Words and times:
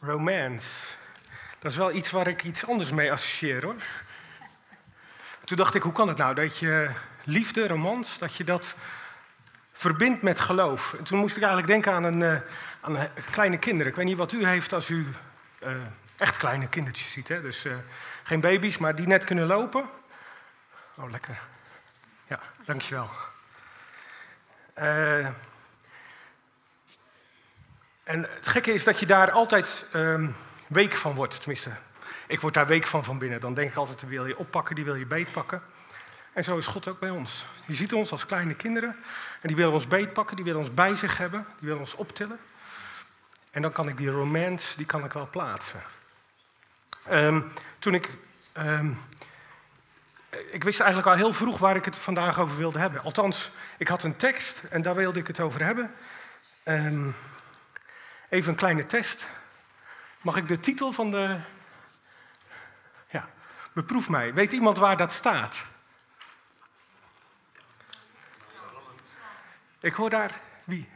Romance. 0.00 0.94
Dat 1.58 1.70
is 1.70 1.76
wel 1.76 1.92
iets 1.92 2.10
waar 2.10 2.26
ik 2.26 2.42
iets 2.42 2.66
anders 2.66 2.90
mee 2.90 3.12
associeer 3.12 3.64
hoor. 3.64 3.74
Toen 5.44 5.56
dacht 5.56 5.74
ik, 5.74 5.82
hoe 5.82 5.92
kan 5.92 6.08
het 6.08 6.16
nou 6.16 6.34
dat 6.34 6.58
je 6.58 6.90
liefde, 7.24 7.66
romans, 7.66 8.18
dat 8.18 8.34
je 8.34 8.44
dat 8.44 8.74
verbindt 9.72 10.22
met 10.22 10.40
geloof? 10.40 10.94
En 10.94 11.04
toen 11.04 11.18
moest 11.18 11.36
ik 11.36 11.42
eigenlijk 11.42 11.72
denken 11.72 11.92
aan, 11.92 12.04
een, 12.04 12.20
uh, 12.20 12.40
aan 12.80 13.08
kleine 13.30 13.58
kinderen. 13.58 13.86
Ik 13.86 13.96
weet 13.96 14.06
niet 14.06 14.16
wat 14.16 14.32
u 14.32 14.46
heeft 14.46 14.72
als 14.72 14.88
u 14.88 15.06
uh, 15.62 15.70
echt 16.16 16.36
kleine 16.36 16.68
kindertjes 16.68 17.12
ziet. 17.12 17.28
Hè? 17.28 17.42
Dus 17.42 17.64
uh, 17.64 17.74
geen 18.22 18.40
baby's, 18.40 18.78
maar 18.78 18.94
die 18.94 19.06
net 19.06 19.24
kunnen 19.24 19.46
lopen. 19.46 19.88
Oh, 20.94 21.10
lekker. 21.10 21.38
Ja, 22.26 22.40
dankjewel. 22.64 23.10
Uh, 24.78 25.28
en 28.06 28.28
het 28.30 28.46
gekke 28.48 28.72
is 28.72 28.84
dat 28.84 29.00
je 29.00 29.06
daar 29.06 29.30
altijd 29.30 29.86
um, 29.92 30.34
week 30.66 30.94
van 30.94 31.14
wordt, 31.14 31.40
tenminste. 31.40 31.70
Ik 32.26 32.40
word 32.40 32.54
daar 32.54 32.66
week 32.66 32.86
van 32.86 33.04
van 33.04 33.18
binnen. 33.18 33.40
Dan 33.40 33.54
denk 33.54 33.70
ik 33.70 33.76
altijd, 33.76 34.00
die 34.00 34.08
wil 34.08 34.26
je 34.26 34.38
oppakken, 34.38 34.74
die 34.74 34.84
wil 34.84 34.94
je 34.94 35.06
beetpakken. 35.06 35.62
En 36.32 36.44
zo 36.44 36.56
is 36.56 36.66
God 36.66 36.88
ook 36.88 36.98
bij 36.98 37.10
ons. 37.10 37.46
Die 37.66 37.76
ziet 37.76 37.92
ons 37.92 38.10
als 38.10 38.26
kleine 38.26 38.54
kinderen 38.54 38.96
en 39.40 39.48
die 39.48 39.56
wil 39.56 39.72
ons 39.72 39.86
beetpakken, 39.86 40.36
die 40.36 40.44
wil 40.44 40.58
ons 40.58 40.74
bij 40.74 40.96
zich 40.96 41.18
hebben, 41.18 41.46
die 41.58 41.68
wil 41.68 41.78
ons 41.78 41.94
optillen. 41.94 42.38
En 43.50 43.62
dan 43.62 43.72
kan 43.72 43.88
ik 43.88 43.96
die 43.96 44.10
romance, 44.10 44.76
die 44.76 44.86
kan 44.86 45.04
ik 45.04 45.12
wel 45.12 45.28
plaatsen. 45.30 45.80
Um, 47.10 47.52
toen 47.78 47.94
ik, 47.94 48.10
um, 48.58 48.98
ik 50.50 50.64
wist 50.64 50.80
eigenlijk 50.80 51.10
al 51.10 51.16
heel 51.16 51.32
vroeg 51.32 51.58
waar 51.58 51.76
ik 51.76 51.84
het 51.84 51.96
vandaag 51.96 52.38
over 52.38 52.56
wilde 52.56 52.78
hebben. 52.78 53.02
Althans, 53.02 53.50
ik 53.78 53.88
had 53.88 54.02
een 54.02 54.16
tekst 54.16 54.62
en 54.70 54.82
daar 54.82 54.94
wilde 54.94 55.18
ik 55.18 55.26
het 55.26 55.40
over 55.40 55.64
hebben. 55.64 55.94
Um, 56.64 57.14
even 58.28 58.50
een 58.50 58.58
kleine 58.58 58.86
test. 58.86 59.28
Mag 60.22 60.36
ik 60.36 60.48
de 60.48 60.60
titel 60.60 60.92
van 60.92 61.10
de. 61.10 61.40
Ja, 63.08 63.28
beproef 63.72 64.08
mij. 64.08 64.34
Weet 64.34 64.52
iemand 64.52 64.78
waar 64.78 64.96
dat 64.96 65.12
staat? 65.12 65.64
Ik 69.80 69.94
hoor 69.94 70.10
daar. 70.10 70.40
Wie? 70.64 70.88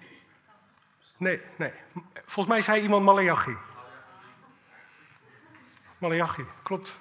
Nee, 1.17 1.41
nee. 1.57 1.73
Volgens 2.15 2.47
mij 2.47 2.63
zei 2.63 2.83
iemand 2.83 3.05
Malachi. 3.05 3.57
Malachi, 5.99 6.45
klopt. 6.63 6.99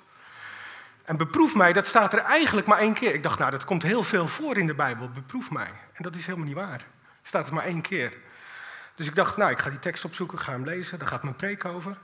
En 1.05 1.17
beproef 1.17 1.55
mij, 1.55 1.73
dat 1.73 1.87
staat 1.87 2.13
er 2.13 2.19
eigenlijk 2.19 2.67
maar 2.67 2.79
één 2.79 2.93
keer. 2.93 3.13
Ik 3.13 3.23
dacht, 3.23 3.39
nou, 3.39 3.51
dat 3.51 3.65
komt 3.65 3.83
heel 3.83 4.03
veel 4.03 4.27
voor 4.27 4.57
in 4.57 4.67
de 4.67 4.75
Bijbel. 4.75 5.09
Beproef 5.09 5.51
mij. 5.51 5.71
En 5.93 6.03
dat 6.03 6.15
is 6.15 6.25
helemaal 6.25 6.47
niet 6.47 6.55
waar. 6.55 6.85
Staat 7.21 7.47
er 7.47 7.53
maar 7.53 7.63
één 7.63 7.81
keer. 7.81 8.13
Dus 8.99 9.07
ik 9.07 9.15
dacht, 9.15 9.37
nou, 9.37 9.51
ik 9.51 9.59
ga 9.59 9.69
die 9.69 9.79
tekst 9.79 10.05
opzoeken, 10.05 10.39
ga 10.39 10.51
hem 10.51 10.65
lezen. 10.65 10.99
Daar 10.99 11.07
gaat 11.07 11.23
mijn 11.23 11.35
preek 11.35 11.65
over. 11.65 11.97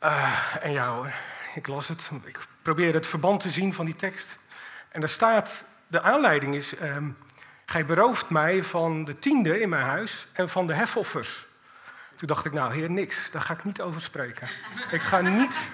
Uh, 0.00 0.56
en 0.60 0.72
ja 0.72 0.88
hoor, 0.88 1.10
ik 1.54 1.66
las 1.66 1.88
het. 1.88 2.10
Ik 2.24 2.38
probeerde 2.62 2.98
het 2.98 3.06
verband 3.06 3.40
te 3.40 3.50
zien 3.50 3.74
van 3.74 3.84
die 3.84 3.96
tekst. 3.96 4.38
En 4.88 5.00
daar 5.00 5.08
staat, 5.08 5.64
de 5.86 6.00
aanleiding 6.00 6.54
is... 6.54 6.80
Um, 6.80 7.16
Gij 7.66 7.86
berooft 7.86 8.30
mij 8.30 8.64
van 8.64 9.04
de 9.04 9.18
tiende 9.18 9.60
in 9.60 9.68
mijn 9.68 9.84
huis 9.84 10.28
en 10.32 10.48
van 10.48 10.66
de 10.66 10.74
hefoffers. 10.74 11.46
Toen 12.14 12.28
dacht 12.28 12.44
ik, 12.44 12.52
nou 12.52 12.74
heer, 12.74 12.90
niks. 12.90 13.30
Daar 13.30 13.42
ga 13.42 13.52
ik 13.52 13.64
niet 13.64 13.80
over 13.80 14.00
spreken. 14.00 14.48
Ik 14.90 15.02
ga 15.02 15.20
niet, 15.20 15.68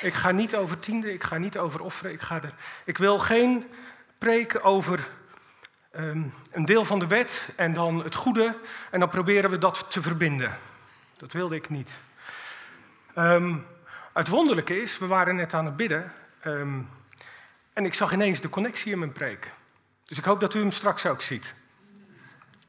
ik 0.00 0.14
ga 0.14 0.30
niet 0.30 0.56
over 0.56 0.78
tiende, 0.78 1.12
ik 1.12 1.24
ga 1.24 1.38
niet 1.38 1.58
over 1.58 1.80
offeren. 1.80 2.12
Ik, 2.12 2.20
ga 2.20 2.42
er, 2.42 2.52
ik 2.84 2.98
wil 2.98 3.18
geen 3.18 3.66
preken 4.18 4.62
over 4.62 5.08
um, 5.96 6.32
een 6.50 6.64
deel 6.64 6.84
van 6.84 6.98
de 6.98 7.06
wet 7.06 7.48
en 7.56 7.72
dan 7.72 8.04
het 8.04 8.14
goede. 8.14 8.56
En 8.90 9.00
dan 9.00 9.08
proberen 9.08 9.50
we 9.50 9.58
dat 9.58 9.86
te 9.90 10.02
verbinden. 10.02 10.52
Dat 11.16 11.32
wilde 11.32 11.54
ik 11.54 11.68
niet. 11.68 11.98
Um, 13.18 13.66
het 14.12 14.28
wonderlijke 14.28 14.82
is, 14.82 14.98
we 14.98 15.06
waren 15.06 15.36
net 15.36 15.54
aan 15.54 15.64
het 15.64 15.76
bidden. 15.76 16.12
Um, 16.46 16.88
en 17.72 17.84
ik 17.84 17.94
zag 17.94 18.12
ineens 18.12 18.40
de 18.40 18.48
connectie 18.48 18.92
in 18.92 18.98
mijn 18.98 19.12
preek. 19.12 19.52
Dus 20.04 20.18
ik 20.18 20.24
hoop 20.24 20.40
dat 20.40 20.54
u 20.54 20.58
hem 20.58 20.70
straks 20.70 21.06
ook 21.06 21.22
ziet. 21.22 21.54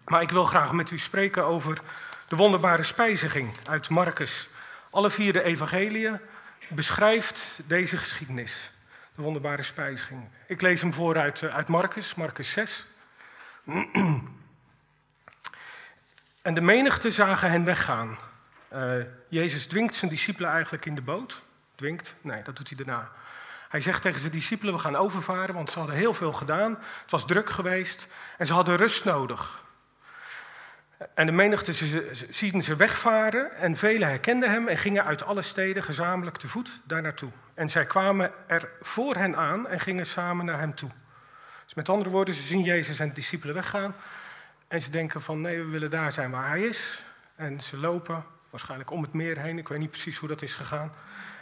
Maar 0.06 0.22
ik 0.22 0.32
wil 0.32 0.46
graag 0.46 0.72
met 0.72 0.92
u 0.92 0.98
spreken 0.98 1.46
over 1.46 1.82
de 2.28 2.36
wonderbare 2.36 2.84
spijziging 2.84 3.54
uit 3.68 3.90
Marcus. 3.90 4.50
Alle 4.90 5.10
vier 5.10 5.34
de 5.34 5.44
evangeliën 5.44 6.20
beschrijft 6.68 7.60
deze 7.66 7.98
geschiedenis. 7.98 8.72
De 9.16 9.22
wonderbare 9.22 9.64
spijziging. 9.64 10.30
Ik 10.48 10.62
lees 10.62 10.82
hem 10.82 10.94
voor 10.94 11.18
uit, 11.18 11.44
uit 11.44 11.68
Marcus, 11.68 12.16
Marcus 12.16 12.52
6. 12.52 12.86
En 16.42 16.54
de 16.54 16.62
menigte 16.62 17.12
zagen 17.12 17.52
hen 17.52 17.66
weggaan. 17.66 18.18
Uh, 18.74 18.94
Jezus 19.28 19.68
dwingt 19.68 19.96
zijn 19.96 20.12
discipelen 20.12 20.52
eigenlijk 20.52 20.86
in 20.86 20.96
de 20.96 21.02
boot. 21.02 21.44
Dwingt? 21.76 22.16
Nee, 22.22 22.44
dat 22.44 22.56
doet 22.56 22.68
hij 22.68 22.78
daarna. 22.78 23.12
Hij 23.70 23.82
zegt 23.82 24.02
tegen 24.02 24.20
zijn 24.20 24.32
discipelen, 24.32 24.74
we 24.74 24.80
gaan 24.80 24.96
overvaren, 24.96 25.56
want 25.56 25.70
ze 25.70 25.78
hadden 25.78 25.98
heel 25.98 26.14
veel 26.14 26.32
gedaan. 26.34 26.72
Het 27.02 27.12
was 27.12 27.26
druk 27.26 27.50
geweest 27.50 28.08
en 28.38 28.46
ze 28.46 28.54
hadden 28.54 28.76
rust 28.76 29.06
nodig. 29.06 29.64
En 31.14 31.26
de 31.26 31.32
menigte 31.32 31.74
zien 32.30 32.64
ze 32.64 32.76
wegvaren 32.76 33.56
en 33.56 33.78
velen 33.78 34.08
herkenden 34.08 34.52
hem 34.52 34.68
en 34.68 34.78
gingen 34.78 35.06
uit 35.06 35.24
alle 35.24 35.42
steden 35.42 35.84
gezamenlijk 35.84 36.38
te 36.38 36.48
voet 36.48 36.82
daar 36.84 37.02
naartoe. 37.02 37.32
En 37.54 37.70
zij 37.70 37.86
kwamen 37.86 38.32
er 38.48 38.70
voor 38.82 39.16
hen 39.16 39.36
aan 39.38 39.68
en 39.68 39.80
gingen 39.80 40.06
samen 40.06 40.46
naar 40.46 40.60
hem 40.60 40.76
toe. 40.76 40.90
Dus 41.66 41.74
met 41.74 41.90
andere 41.90 42.10
woorden, 42.10 42.34
ze 42.34 42.44
zien 42.44 42.64
Jezus 42.64 43.00
en 43.00 43.08
de 43.08 43.14
discipelen 43.14 43.56
weggaan 43.56 43.96
en 44.68 44.82
ze 44.82 44.92
denken 44.92 45.22
van 45.22 45.42
nee, 45.42 45.58
we 45.58 45.70
willen 45.70 45.90
daar 45.90 46.12
zijn 46.12 46.32
waar 46.32 46.50
hij 46.50 46.62
is. 46.62 47.04
En 47.36 47.62
ze 47.62 47.78
lopen 47.78 48.26
waarschijnlijk 48.50 48.92
om 48.92 49.02
het 49.02 49.14
meer 49.14 49.38
heen, 49.38 49.58
ik 49.58 49.68
weet 49.68 49.80
niet 49.80 49.92
precies 49.92 50.18
hoe 50.18 50.30
dat 50.30 50.42
is 50.42 50.56
gegaan. 50.56 50.94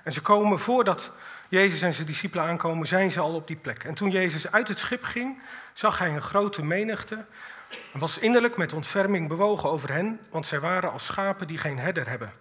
En 0.03 0.13
ze 0.13 0.21
komen 0.21 0.59
voordat 0.59 1.11
Jezus 1.49 1.81
en 1.81 1.93
zijn 1.93 2.07
discipelen 2.07 2.45
aankomen, 2.45 2.87
zijn 2.87 3.11
ze 3.11 3.19
al 3.19 3.33
op 3.33 3.47
die 3.47 3.55
plek. 3.55 3.83
En 3.83 3.93
toen 3.93 4.09
Jezus 4.09 4.51
uit 4.51 4.67
het 4.67 4.79
schip 4.79 5.03
ging, 5.03 5.41
zag 5.73 5.97
hij 5.99 6.09
een 6.09 6.21
grote 6.21 6.63
menigte 6.63 7.25
en 7.93 7.99
was 7.99 8.17
innerlijk 8.17 8.57
met 8.57 8.73
ontferming 8.73 9.27
bewogen 9.27 9.69
over 9.69 9.93
hen, 9.93 10.19
want 10.29 10.47
zij 10.47 10.59
waren 10.59 10.91
als 10.91 11.05
schapen 11.05 11.47
die 11.47 11.57
geen 11.57 11.79
herder 11.79 12.09
hebben. 12.09 12.31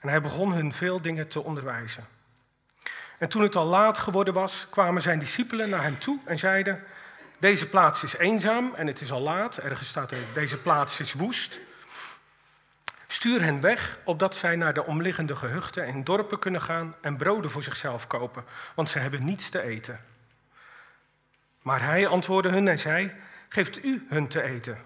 En 0.00 0.08
hij 0.08 0.20
begon 0.20 0.52
hun 0.52 0.72
veel 0.72 1.00
dingen 1.00 1.28
te 1.28 1.42
onderwijzen. 1.42 2.04
En 3.18 3.28
toen 3.28 3.42
het 3.42 3.56
al 3.56 3.66
laat 3.66 3.98
geworden 3.98 4.34
was, 4.34 4.66
kwamen 4.70 5.02
zijn 5.02 5.18
discipelen 5.18 5.68
naar 5.68 5.82
hem 5.82 5.98
toe 5.98 6.18
en 6.24 6.38
zeiden: 6.38 6.82
Deze 7.40 7.68
plaats 7.68 8.02
is 8.02 8.16
eenzaam 8.16 8.74
en 8.74 8.86
het 8.86 9.00
is 9.00 9.12
al 9.12 9.20
laat. 9.20 9.56
Ergens 9.56 9.88
staat 9.88 10.10
er: 10.10 10.18
Deze 10.34 10.58
plaats 10.58 11.00
is 11.00 11.12
woest. 11.12 11.60
Stuur 13.06 13.42
hen 13.42 13.60
weg, 13.60 13.98
opdat 14.04 14.36
zij 14.36 14.56
naar 14.56 14.74
de 14.74 14.84
omliggende 14.84 15.36
gehuchten 15.36 15.84
en 15.84 16.04
dorpen 16.04 16.38
kunnen 16.38 16.62
gaan 16.62 16.94
en 17.00 17.16
broden 17.16 17.50
voor 17.50 17.62
zichzelf 17.62 18.06
kopen, 18.06 18.44
want 18.74 18.90
ze 18.90 18.98
hebben 18.98 19.24
niets 19.24 19.48
te 19.48 19.62
eten. 19.62 20.00
Maar 21.62 21.84
hij 21.84 22.06
antwoordde 22.06 22.50
hun 22.50 22.68
en 22.68 22.78
zei: 22.78 23.12
Geeft 23.48 23.84
u 23.84 24.06
hun 24.08 24.28
te 24.28 24.42
eten? 24.42 24.78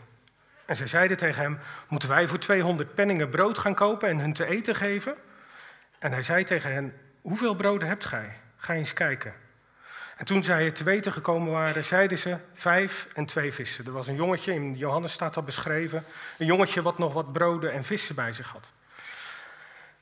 En 0.64 0.76
zij 0.76 0.86
zeiden 0.86 1.16
tegen 1.16 1.42
hem: 1.42 1.58
Moeten 1.88 2.08
wij 2.08 2.28
voor 2.28 2.38
200 2.38 2.94
penningen 2.94 3.28
brood 3.30 3.58
gaan 3.58 3.74
kopen 3.74 4.08
en 4.08 4.18
hun 4.18 4.32
te 4.32 4.46
eten 4.46 4.76
geven? 4.76 5.16
En 5.98 6.12
hij 6.12 6.22
zei 6.22 6.44
tegen 6.44 6.72
hen: 6.72 6.94
Hoeveel 7.20 7.54
broden 7.54 7.88
hebt 7.88 8.04
gij? 8.04 8.32
Ga 8.56 8.74
eens 8.74 8.92
kijken. 8.92 9.43
En 10.16 10.24
toen 10.24 10.44
zij 10.44 10.64
het 10.64 10.76
te 10.76 10.84
weten 10.84 11.12
gekomen 11.12 11.52
waren, 11.52 11.84
zeiden 11.84 12.18
ze 12.18 12.36
vijf 12.52 13.08
en 13.14 13.26
twee 13.26 13.52
vissen. 13.52 13.86
Er 13.86 13.92
was 13.92 14.08
een 14.08 14.14
jongetje, 14.14 14.54
in 14.54 14.76
Johannes 14.76 15.12
staat 15.12 15.34
dat 15.34 15.44
beschreven, 15.44 16.04
een 16.38 16.46
jongetje 16.46 16.82
wat 16.82 16.98
nog 16.98 17.12
wat 17.12 17.32
broden 17.32 17.72
en 17.72 17.84
vissen 17.84 18.14
bij 18.14 18.32
zich 18.32 18.48
had. 18.48 18.72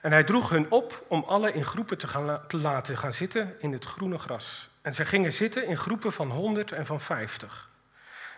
En 0.01 0.13
hij 0.13 0.25
droeg 0.25 0.49
hun 0.49 0.71
op 0.71 1.05
om 1.09 1.25
alle 1.27 1.53
in 1.53 1.65
groepen 1.65 1.99
te, 1.99 2.09
gaan, 2.09 2.41
te 2.49 2.57
laten 2.57 2.99
gaan 2.99 3.13
zitten 3.13 3.55
in 3.59 3.73
het 3.73 3.85
groene 3.85 4.19
gras. 4.19 4.71
En 4.83 4.95
zij 4.95 5.07
gingen 5.07 5.33
zitten 5.33 5.67
in 5.67 5.77
groepen 5.77 6.13
van 6.13 6.31
honderd 6.31 6.73
en 6.73 6.87
van 6.87 7.01
vijftig. 7.01 7.71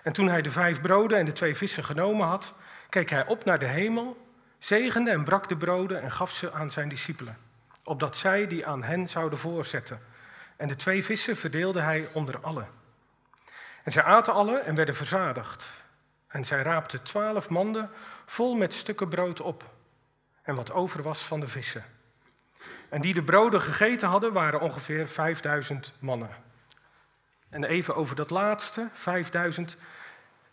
En 0.02 0.12
toen 0.12 0.28
hij 0.28 0.42
de 0.42 0.50
vijf 0.50 0.80
broden 0.80 1.18
en 1.18 1.24
de 1.24 1.32
twee 1.32 1.56
vissen 1.56 1.84
genomen 1.84 2.26
had, 2.26 2.52
keek 2.88 3.10
hij 3.10 3.26
op 3.26 3.44
naar 3.44 3.58
de 3.58 3.66
hemel, 3.66 4.26
zegende 4.58 5.10
en 5.10 5.24
brak 5.24 5.48
de 5.48 5.56
broden 5.56 6.02
en 6.02 6.12
gaf 6.12 6.30
ze 6.30 6.52
aan 6.52 6.70
zijn 6.70 6.88
discipelen, 6.88 7.38
opdat 7.84 8.16
zij 8.16 8.46
die 8.46 8.66
aan 8.66 8.82
hen 8.82 9.08
zouden 9.08 9.38
voorzetten. 9.38 10.00
En 10.56 10.68
de 10.68 10.76
twee 10.76 11.04
vissen 11.04 11.36
verdeelde 11.36 11.80
hij 11.80 12.08
onder 12.12 12.40
allen. 12.40 12.68
En 13.82 13.92
zij 13.92 14.02
aten 14.02 14.32
alle 14.32 14.58
en 14.58 14.74
werden 14.74 14.94
verzadigd. 14.94 15.72
En 16.26 16.44
zij 16.44 16.62
raapten 16.62 17.02
twaalf 17.02 17.48
manden 17.48 17.90
vol 18.26 18.54
met 18.54 18.74
stukken 18.74 19.08
brood 19.08 19.40
op. 19.40 19.70
En 20.42 20.54
wat 20.54 20.72
over 20.72 21.02
was 21.02 21.22
van 21.22 21.40
de 21.40 21.48
vissen. 21.48 21.84
En 22.88 23.00
die 23.00 23.14
de 23.14 23.22
broden 23.22 23.60
gegeten 23.60 24.08
hadden, 24.08 24.32
waren 24.32 24.60
ongeveer 24.60 25.08
vijfduizend 25.08 25.92
mannen. 25.98 26.30
En 27.48 27.64
even 27.64 27.94
over 27.94 28.16
dat 28.16 28.30
laatste, 28.30 28.88
vijfduizend. 28.92 29.76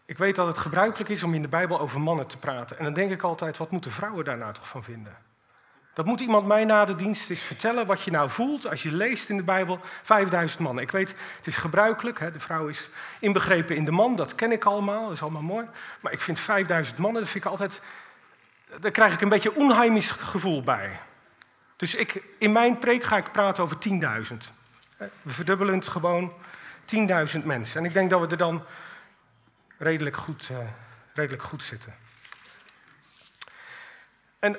Ik 0.05 0.17
weet 0.17 0.35
dat 0.35 0.47
het 0.47 0.57
gebruikelijk 0.57 1.09
is 1.09 1.23
om 1.23 1.33
in 1.33 1.41
de 1.41 1.47
Bijbel 1.47 1.79
over 1.79 2.01
mannen 2.01 2.27
te 2.27 2.37
praten. 2.37 2.77
En 2.77 2.83
dan 2.83 2.93
denk 2.93 3.11
ik 3.11 3.21
altijd, 3.21 3.57
wat 3.57 3.71
moeten 3.71 3.91
vrouwen 3.91 4.25
daar 4.25 4.37
nou 4.37 4.53
toch 4.53 4.67
van 4.67 4.83
vinden? 4.83 5.17
Dat 5.93 6.05
moet 6.05 6.19
iemand 6.19 6.47
mij 6.47 6.65
na 6.65 6.85
de 6.85 6.95
dienst 6.95 7.29
eens 7.29 7.41
vertellen 7.41 7.85
wat 7.85 8.01
je 8.01 8.11
nou 8.11 8.29
voelt 8.29 8.67
als 8.67 8.83
je 8.83 8.91
leest 8.91 9.29
in 9.29 9.37
de 9.37 9.43
Bijbel 9.43 9.79
5000 10.01 10.59
mannen. 10.59 10.83
Ik 10.83 10.91
weet, 10.91 11.15
het 11.37 11.47
is 11.47 11.57
gebruikelijk, 11.57 12.19
hè, 12.19 12.31
de 12.31 12.39
vrouw 12.39 12.67
is 12.67 12.89
inbegrepen 13.19 13.75
in 13.75 13.85
de 13.85 13.91
man, 13.91 14.15
dat 14.15 14.35
ken 14.35 14.51
ik 14.51 14.65
allemaal, 14.65 15.03
dat 15.03 15.13
is 15.13 15.21
allemaal 15.21 15.41
mooi. 15.41 15.65
Maar 15.99 16.11
ik 16.11 16.21
vind 16.21 16.39
5000 16.39 16.97
mannen, 16.97 17.21
dat 17.21 17.29
vind 17.29 17.43
ik 17.45 17.51
altijd, 17.51 17.81
daar 18.79 18.91
krijg 18.91 19.13
ik 19.13 19.21
een 19.21 19.29
beetje 19.29 19.55
onheimisch 19.55 20.11
gevoel 20.11 20.63
bij. 20.63 20.99
Dus 21.75 21.95
ik, 21.95 22.23
in 22.37 22.51
mijn 22.51 22.77
preek 22.77 23.03
ga 23.03 23.17
ik 23.17 23.31
praten 23.31 23.63
over 23.63 23.77
10.000. 24.31 24.37
We 24.97 25.09
verdubbelen 25.25 25.75
het 25.75 25.87
gewoon 25.87 26.33
10.000 27.35 27.43
mensen. 27.43 27.79
En 27.79 27.85
ik 27.85 27.93
denk 27.93 28.09
dat 28.09 28.19
we 28.19 28.27
er 28.27 28.37
dan 28.37 28.63
redelijk 29.77 30.17
goed, 30.17 30.49
uh, 30.51 30.57
redelijk 31.13 31.43
goed 31.43 31.63
zitten. 31.63 31.93
En 34.39 34.57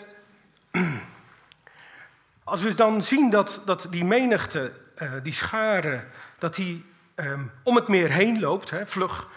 als 2.52 2.62
we 2.62 2.74
dan 2.74 3.02
zien 3.02 3.30
dat, 3.30 3.62
dat 3.64 3.86
die 3.90 4.04
menigte, 4.04 4.72
uh, 4.98 5.12
die 5.22 5.32
scharen, 5.32 6.08
dat 6.38 6.54
die 6.54 6.84
um, 7.14 7.52
om 7.62 7.76
het 7.76 7.88
meer 7.88 8.10
heen 8.10 8.40
loopt, 8.40 8.70
hè, 8.70 8.86
vlug 8.86 9.28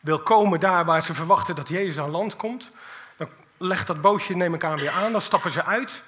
wil 0.00 0.18
komen 0.18 0.60
daar 0.60 0.84
waar 0.84 1.02
ze 1.02 1.14
verwachten 1.14 1.54
dat 1.54 1.68
Jezus 1.68 1.98
aan 1.98 2.10
land 2.10 2.36
komt, 2.36 2.70
dan 3.16 3.28
legt 3.56 3.86
dat 3.86 4.00
bootje, 4.00 4.36
neem 4.36 4.54
ik 4.54 4.64
aan, 4.64 4.78
weer 4.78 4.90
aan, 4.90 5.12
dan 5.12 5.20
stappen 5.20 5.50
ze 5.50 5.64
uit 5.64 6.02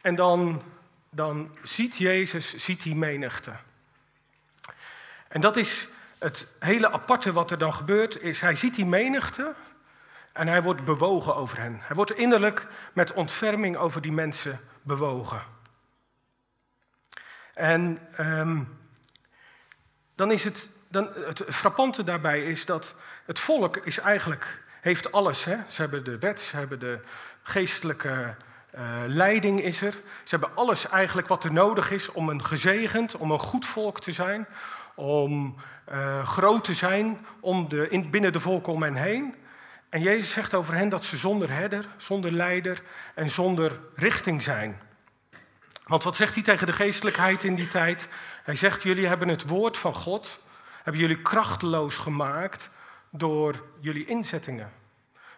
en 0.00 0.14
dan, 0.14 0.62
dan 1.10 1.56
ziet 1.62 1.96
Jezus, 1.96 2.56
ziet 2.56 2.82
die 2.82 2.94
menigte. 2.94 3.52
En 5.28 5.40
dat 5.40 5.56
is 5.56 5.88
het 6.18 6.46
hele 6.58 6.90
aparte 6.90 7.32
wat 7.32 7.50
er 7.50 7.58
dan 7.58 7.74
gebeurt, 7.74 8.20
is 8.20 8.40
hij 8.40 8.54
ziet 8.54 8.74
die 8.74 8.86
menigte 8.86 9.54
en 10.32 10.48
hij 10.48 10.62
wordt 10.62 10.84
bewogen 10.84 11.36
over 11.36 11.58
hen. 11.58 11.80
Hij 11.82 11.96
wordt 11.96 12.12
innerlijk 12.12 12.66
met 12.92 13.12
ontferming 13.12 13.76
over 13.76 14.00
die 14.00 14.12
mensen 14.12 14.60
bewogen. 14.82 15.56
En 17.58 17.98
um, 18.20 18.78
dan 20.14 20.30
is 20.30 20.44
het, 20.44 20.70
dan, 20.88 21.10
het 21.26 21.44
frappante 21.48 22.04
daarbij 22.04 22.42
is 22.42 22.66
dat 22.66 22.94
het 23.26 23.38
volk 23.38 23.76
is 23.76 23.98
eigenlijk, 23.98 24.62
heeft 24.80 25.12
alles. 25.12 25.44
Hè? 25.44 25.56
Ze 25.66 25.80
hebben 25.80 26.04
de 26.04 26.18
wet, 26.18 26.40
ze 26.40 26.56
hebben 26.56 26.78
de 26.78 27.00
geestelijke 27.42 28.34
uh, 28.74 28.80
leiding 29.06 29.62
is 29.62 29.82
er. 29.82 29.92
Ze 30.22 30.36
hebben 30.36 30.54
alles 30.54 30.88
eigenlijk 30.88 31.28
wat 31.28 31.44
er 31.44 31.52
nodig 31.52 31.90
is 31.90 32.12
om 32.12 32.28
een 32.28 32.44
gezegend, 32.44 33.16
om 33.16 33.30
een 33.30 33.38
goed 33.38 33.66
volk 33.66 34.00
te 34.00 34.12
zijn, 34.12 34.46
om 34.94 35.56
uh, 35.92 36.26
groot 36.26 36.64
te 36.64 36.74
zijn 36.74 37.26
om 37.40 37.68
de, 37.68 37.88
in, 37.88 38.10
binnen 38.10 38.32
de 38.32 38.40
volken 38.40 38.72
om 38.72 38.82
hen 38.82 38.94
heen. 38.94 39.34
En 39.88 40.02
Jezus 40.02 40.32
zegt 40.32 40.54
over 40.54 40.74
hen 40.74 40.88
dat 40.88 41.04
ze 41.04 41.16
zonder 41.16 41.50
herder, 41.52 41.88
zonder 41.96 42.32
leider 42.32 42.82
en 43.14 43.30
zonder 43.30 43.80
richting 43.94 44.42
zijn. 44.42 44.80
Want 45.88 46.02
wat 46.02 46.16
zegt 46.16 46.34
hij 46.34 46.42
tegen 46.42 46.66
de 46.66 46.72
geestelijkheid 46.72 47.44
in 47.44 47.54
die 47.54 47.68
tijd? 47.68 48.08
Hij 48.42 48.54
zegt: 48.54 48.82
Jullie 48.82 49.06
hebben 49.06 49.28
het 49.28 49.48
woord 49.48 49.78
van 49.78 49.94
God, 49.94 50.40
hebben 50.82 51.00
jullie 51.00 51.22
krachteloos 51.22 51.96
gemaakt 51.96 52.70
door 53.10 53.64
jullie 53.80 54.06
inzettingen. 54.06 54.72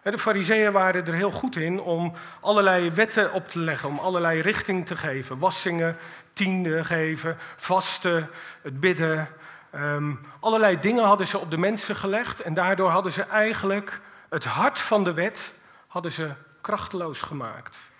De 0.03 0.17
fariseeën 0.17 0.71
waren 0.71 1.07
er 1.07 1.13
heel 1.13 1.31
goed 1.31 1.55
in 1.55 1.81
om 1.81 2.13
allerlei 2.41 2.89
wetten 2.89 3.33
op 3.33 3.47
te 3.47 3.59
leggen, 3.59 3.89
om 3.89 3.99
allerlei 3.99 4.41
richting 4.41 4.85
te 4.85 4.97
geven. 4.97 5.37
Wassingen, 5.37 5.97
tiende 6.33 6.83
geven, 6.83 7.37
vasten, 7.55 8.29
het 8.61 8.79
bidden. 8.79 9.27
Um, 9.75 10.19
allerlei 10.39 10.79
dingen 10.79 11.03
hadden 11.03 11.27
ze 11.27 11.39
op 11.39 11.51
de 11.51 11.57
mensen 11.57 11.95
gelegd 11.95 12.39
en 12.39 12.53
daardoor 12.53 12.89
hadden 12.89 13.11
ze 13.11 13.21
eigenlijk 13.23 14.01
het 14.29 14.45
hart 14.45 14.79
van 14.79 15.03
de 15.03 15.13
wet 15.13 15.53
hadden 15.87 16.11
ze 16.11 16.31
krachteloos 16.61 17.21
gemaakt. 17.21 17.90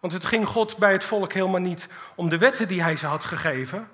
Want 0.00 0.12
het 0.12 0.26
ging 0.26 0.46
God 0.46 0.76
bij 0.76 0.92
het 0.92 1.04
volk 1.04 1.32
helemaal 1.32 1.60
niet 1.60 1.88
om 2.14 2.28
de 2.28 2.38
wetten 2.38 2.68
die 2.68 2.82
hij 2.82 2.96
ze 2.96 3.06
had 3.06 3.24
gegeven. 3.24 3.88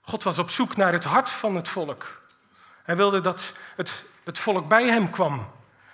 God 0.00 0.22
was 0.22 0.38
op 0.38 0.50
zoek 0.50 0.76
naar 0.76 0.92
het 0.92 1.04
hart 1.04 1.30
van 1.30 1.54
het 1.56 1.68
volk. 1.68 2.18
Hij 2.82 2.96
wilde 2.96 3.20
dat 3.20 3.52
het, 3.76 4.04
het 4.24 4.38
volk 4.38 4.68
bij 4.68 4.86
hem 4.86 5.10
kwam. 5.10 5.50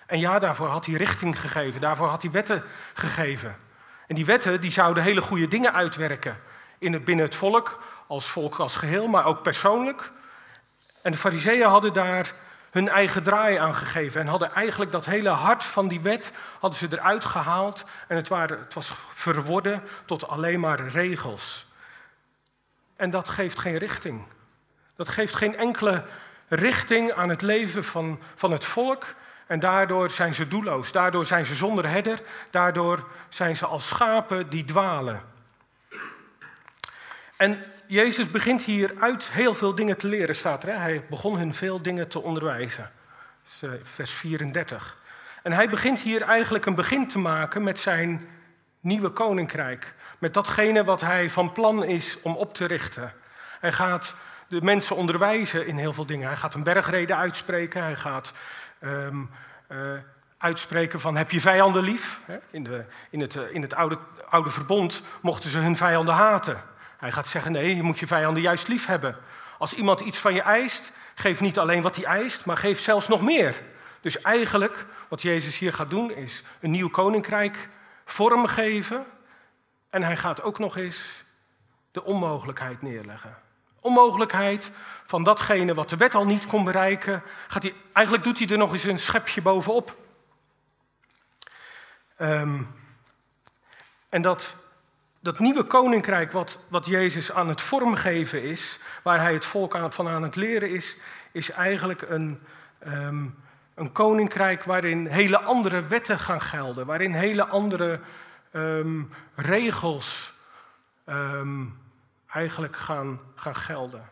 En 0.06 0.18
ja, 0.18 0.38
daarvoor 0.38 0.68
had 0.68 0.86
hij 0.86 0.94
richting 0.94 1.40
gegeven, 1.40 1.80
daarvoor 1.80 2.08
had 2.08 2.22
hij 2.22 2.30
wetten 2.30 2.64
gegeven. 2.94 3.56
En 4.06 4.14
die 4.14 4.24
wetten 4.24 4.60
die 4.60 4.70
zouden 4.70 5.02
hele 5.02 5.20
goede 5.20 5.48
dingen 5.48 5.72
uitwerken 5.72 6.40
in 6.78 6.92
het, 6.92 7.04
binnen 7.04 7.24
het 7.24 7.34
volk, 7.34 7.82
als 8.06 8.26
volk 8.26 8.58
als 8.58 8.76
geheel, 8.76 9.06
maar 9.06 9.24
ook 9.24 9.42
persoonlijk. 9.42 10.12
En 11.02 11.10
de 11.10 11.18
fariseeën 11.18 11.68
hadden 11.68 11.92
daar 11.92 12.34
hun 12.76 12.88
eigen 12.88 13.22
draai 13.22 13.56
aan 13.56 13.74
gegeven 13.74 14.20
en 14.20 14.26
hadden 14.26 14.54
eigenlijk 14.54 14.92
dat 14.92 15.04
hele 15.04 15.28
hart 15.28 15.64
van 15.64 15.88
die 15.88 16.00
wet 16.00 16.32
hadden 16.60 16.78
ze 16.78 16.88
eruit 16.90 17.24
gehaald 17.24 17.84
en 18.08 18.16
het, 18.16 18.28
het 18.28 18.74
was 18.74 18.92
verworden 19.14 19.82
tot 20.04 20.28
alleen 20.28 20.60
maar 20.60 20.88
regels. 20.88 21.66
En 22.96 23.10
dat 23.10 23.28
geeft 23.28 23.58
geen 23.58 23.76
richting. 23.76 24.24
Dat 24.96 25.08
geeft 25.08 25.34
geen 25.34 25.56
enkele 25.56 26.04
richting 26.48 27.12
aan 27.12 27.28
het 27.28 27.42
leven 27.42 27.84
van, 27.84 28.20
van 28.34 28.50
het 28.50 28.64
volk. 28.64 29.14
En 29.46 29.60
daardoor 29.60 30.10
zijn 30.10 30.34
ze 30.34 30.48
doelloos. 30.48 30.92
Daardoor 30.92 31.26
zijn 31.26 31.46
ze 31.46 31.54
zonder 31.54 31.88
herder. 31.88 32.20
Daardoor 32.50 33.08
zijn 33.28 33.56
ze 33.56 33.66
als 33.66 33.88
schapen 33.88 34.48
die 34.48 34.64
dwalen. 34.64 35.20
En 37.36 37.64
Jezus 37.88 38.30
begint 38.30 38.64
hier 38.64 38.94
uit 39.00 39.30
heel 39.30 39.54
veel 39.54 39.74
dingen 39.74 39.96
te 39.96 40.06
leren, 40.06 40.34
staat 40.34 40.62
er. 40.62 40.68
Hè? 40.68 40.74
Hij 40.78 41.04
begon 41.10 41.38
hun 41.38 41.54
veel 41.54 41.82
dingen 41.82 42.08
te 42.08 42.22
onderwijzen. 42.22 42.90
Eh, 43.60 43.70
vers 43.82 44.12
34. 44.12 44.96
En 45.42 45.52
hij 45.52 45.68
begint 45.68 46.00
hier 46.00 46.22
eigenlijk 46.22 46.66
een 46.66 46.74
begin 46.74 47.08
te 47.08 47.18
maken 47.18 47.62
met 47.62 47.78
zijn 47.78 48.28
nieuwe 48.80 49.10
koninkrijk. 49.10 49.94
Met 50.18 50.34
datgene 50.34 50.84
wat 50.84 51.00
hij 51.00 51.30
van 51.30 51.52
plan 51.52 51.84
is 51.84 52.18
om 52.22 52.34
op 52.34 52.54
te 52.54 52.64
richten. 52.64 53.12
Hij 53.60 53.72
gaat 53.72 54.14
de 54.48 54.62
mensen 54.62 54.96
onderwijzen 54.96 55.66
in 55.66 55.76
heel 55.76 55.92
veel 55.92 56.06
dingen. 56.06 56.26
Hij 56.26 56.36
gaat 56.36 56.54
een 56.54 56.62
bergrede 56.62 57.14
uitspreken. 57.14 57.82
Hij 57.82 57.96
gaat 57.96 58.32
um, 58.80 59.30
uh, 59.72 59.78
uitspreken 60.38 61.00
van 61.00 61.16
heb 61.16 61.30
je 61.30 61.40
vijanden 61.40 61.82
lief. 61.82 62.20
In, 62.50 62.64
de, 62.64 62.84
in 63.10 63.20
het, 63.20 63.34
in 63.34 63.62
het 63.62 63.74
oude, 63.74 63.98
oude 64.28 64.50
verbond 64.50 65.02
mochten 65.20 65.50
ze 65.50 65.58
hun 65.58 65.76
vijanden 65.76 66.14
haten. 66.14 66.62
Hij 67.06 67.14
gaat 67.14 67.26
zeggen, 67.26 67.52
nee, 67.52 67.76
je 67.76 67.82
moet 67.82 67.98
je 67.98 68.06
vijanden 68.06 68.42
juist 68.42 68.68
lief 68.68 68.86
hebben. 68.86 69.16
Als 69.58 69.72
iemand 69.72 70.00
iets 70.00 70.18
van 70.18 70.34
je 70.34 70.40
eist, 70.42 70.92
geef 71.14 71.40
niet 71.40 71.58
alleen 71.58 71.82
wat 71.82 71.96
hij 71.96 72.04
eist, 72.04 72.44
maar 72.44 72.56
geef 72.56 72.80
zelfs 72.80 73.08
nog 73.08 73.22
meer. 73.22 73.62
Dus 74.00 74.20
eigenlijk, 74.20 74.86
wat 75.08 75.22
Jezus 75.22 75.58
hier 75.58 75.72
gaat 75.72 75.90
doen, 75.90 76.10
is 76.10 76.42
een 76.60 76.70
nieuw 76.70 76.88
koninkrijk 76.88 77.68
vormgeven. 78.04 79.06
En 79.90 80.02
hij 80.02 80.16
gaat 80.16 80.42
ook 80.42 80.58
nog 80.58 80.76
eens 80.76 81.24
de 81.90 82.04
onmogelijkheid 82.04 82.82
neerleggen. 82.82 83.38
Onmogelijkheid 83.80 84.70
van 85.04 85.22
datgene 85.22 85.74
wat 85.74 85.90
de 85.90 85.96
wet 85.96 86.14
al 86.14 86.26
niet 86.26 86.46
kon 86.46 86.64
bereiken. 86.64 87.22
Gaat 87.46 87.62
hij, 87.62 87.74
eigenlijk 87.92 88.24
doet 88.24 88.38
hij 88.38 88.48
er 88.48 88.58
nog 88.58 88.72
eens 88.72 88.84
een 88.84 88.98
schepje 88.98 89.42
bovenop. 89.42 89.96
Um, 92.20 92.74
en 94.08 94.22
dat 94.22 94.56
dat 95.26 95.38
nieuwe 95.38 95.64
koninkrijk 95.64 96.32
wat, 96.32 96.58
wat 96.68 96.86
Jezus 96.86 97.32
aan 97.32 97.48
het 97.48 97.62
vormgeven 97.62 98.42
is, 98.42 98.78
waar 99.02 99.20
hij 99.20 99.32
het 99.32 99.44
volk 99.44 99.74
aan, 99.76 99.92
van 99.92 100.08
aan 100.08 100.22
het 100.22 100.36
leren 100.36 100.70
is, 100.70 100.96
is 101.32 101.50
eigenlijk 101.50 102.02
een, 102.02 102.40
um, 102.86 103.34
een 103.74 103.92
koninkrijk 103.92 104.64
waarin 104.64 105.06
hele 105.06 105.40
andere 105.40 105.86
wetten 105.86 106.18
gaan 106.18 106.40
gelden, 106.40 106.86
waarin 106.86 107.12
hele 107.12 107.46
andere 107.46 108.00
um, 108.52 109.10
regels 109.34 110.32
um, 111.06 111.78
eigenlijk 112.28 112.76
gaan, 112.76 113.20
gaan 113.34 113.56
gelden. 113.56 114.08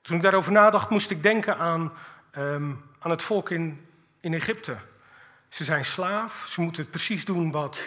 toen 0.00 0.16
ik 0.16 0.22
daarover 0.22 0.52
nadacht, 0.52 0.90
moest 0.90 1.10
ik 1.10 1.22
denken 1.22 1.58
aan, 1.58 1.92
aan 2.98 3.10
het 3.10 3.22
volk 3.22 3.50
in, 3.50 3.86
in 4.20 4.34
Egypte. 4.34 4.76
Ze 5.48 5.64
zijn 5.64 5.84
slaaf, 5.84 6.46
ze 6.48 6.60
moeten 6.60 6.90
precies 6.90 7.24
doen 7.24 7.50
wat 7.50 7.86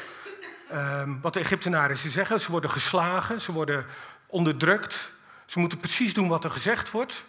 um, 0.74 1.22
wat 1.22 1.34
de 1.34 1.40
Egyptenaren 1.40 1.98
ze 1.98 2.10
zeggen. 2.10 2.40
Ze 2.40 2.52
worden 2.52 2.70
geslagen, 2.70 3.42
ze 3.42 3.52
worden 3.52 3.86
onderdrukt. 4.28 5.12
Ze 5.46 5.60
moeten 5.60 5.80
precies 5.80 6.14
doen 6.14 6.28
wat 6.28 6.44
er 6.44 6.52
gezegd 6.52 6.92
wordt. 6.92 7.26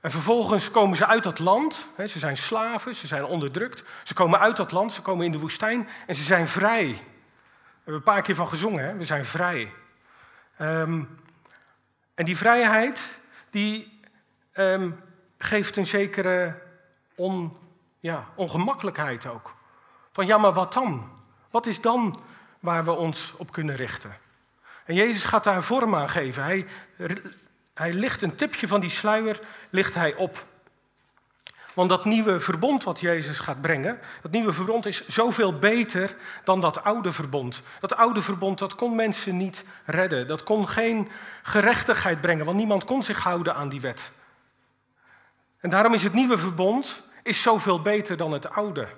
En 0.00 0.10
vervolgens 0.10 0.70
komen 0.70 0.96
ze 0.96 1.06
uit 1.06 1.22
dat 1.22 1.38
land. 1.38 1.86
Ze 2.06 2.18
zijn 2.18 2.36
slaven, 2.36 2.94
ze 2.94 3.06
zijn 3.06 3.24
onderdrukt. 3.24 3.84
Ze 4.02 4.14
komen 4.14 4.40
uit 4.40 4.56
dat 4.56 4.72
land, 4.72 4.92
ze 4.92 5.02
komen 5.02 5.24
in 5.24 5.32
de 5.32 5.38
woestijn 5.38 5.88
en 6.06 6.14
ze 6.14 6.22
zijn 6.22 6.48
vrij. 6.48 6.86
We 6.86 7.00
hebben 7.74 7.94
een 7.94 8.02
paar 8.02 8.22
keer 8.22 8.34
van 8.34 8.48
gezongen, 8.48 8.98
we 8.98 9.04
zijn 9.04 9.24
vrij. 9.24 9.72
Um, 10.60 11.20
en 12.14 12.24
die 12.24 12.36
vrijheid, 12.36 13.18
die 13.50 14.00
um, 14.54 15.00
geeft 15.38 15.76
een 15.76 15.86
zekere 15.86 16.62
on, 17.14 17.56
ja, 18.00 18.28
ongemakkelijkheid 18.34 19.26
ook. 19.26 19.54
Van 20.12 20.26
ja, 20.26 20.38
maar 20.38 20.52
wat 20.52 20.72
dan? 20.72 21.10
Wat 21.50 21.66
is 21.66 21.80
dan 21.80 22.20
waar 22.60 22.84
we 22.84 22.92
ons 22.92 23.32
op 23.36 23.52
kunnen 23.52 23.76
richten. 23.76 24.16
En 24.84 24.94
Jezus 24.94 25.24
gaat 25.24 25.44
daar 25.44 25.62
vorm 25.62 25.94
aan 25.94 26.08
geven. 26.08 26.44
Hij, 26.44 26.66
hij 27.74 27.92
licht 27.92 28.22
een 28.22 28.34
tipje 28.34 28.68
van 28.68 28.80
die 28.80 28.90
sluier 28.90 29.40
ligt 29.70 29.94
hij 29.94 30.14
op. 30.14 30.46
Want 31.74 31.90
dat 31.90 32.04
nieuwe 32.04 32.40
verbond 32.40 32.84
wat 32.84 33.00
Jezus 33.00 33.38
gaat 33.38 33.60
brengen, 33.60 33.98
dat 34.22 34.30
nieuwe 34.30 34.52
verbond 34.52 34.86
is 34.86 35.06
zoveel 35.06 35.58
beter 35.58 36.16
dan 36.44 36.60
dat 36.60 36.84
oude 36.84 37.12
verbond. 37.12 37.62
Dat 37.80 37.96
oude 37.96 38.22
verbond, 38.22 38.58
dat 38.58 38.74
kon 38.74 38.94
mensen 38.94 39.36
niet 39.36 39.64
redden. 39.84 40.26
Dat 40.26 40.42
kon 40.42 40.68
geen 40.68 41.08
gerechtigheid 41.42 42.20
brengen, 42.20 42.44
want 42.44 42.56
niemand 42.56 42.84
kon 42.84 43.02
zich 43.02 43.22
houden 43.22 43.54
aan 43.54 43.68
die 43.68 43.80
wet. 43.80 44.12
En 45.60 45.70
daarom 45.70 45.94
is 45.94 46.02
het 46.02 46.12
nieuwe 46.12 46.38
verbond 46.38 47.02
is 47.22 47.42
zoveel 47.42 47.82
beter 47.82 48.16
dan 48.16 48.32
het 48.32 48.50
oude. 48.50 48.88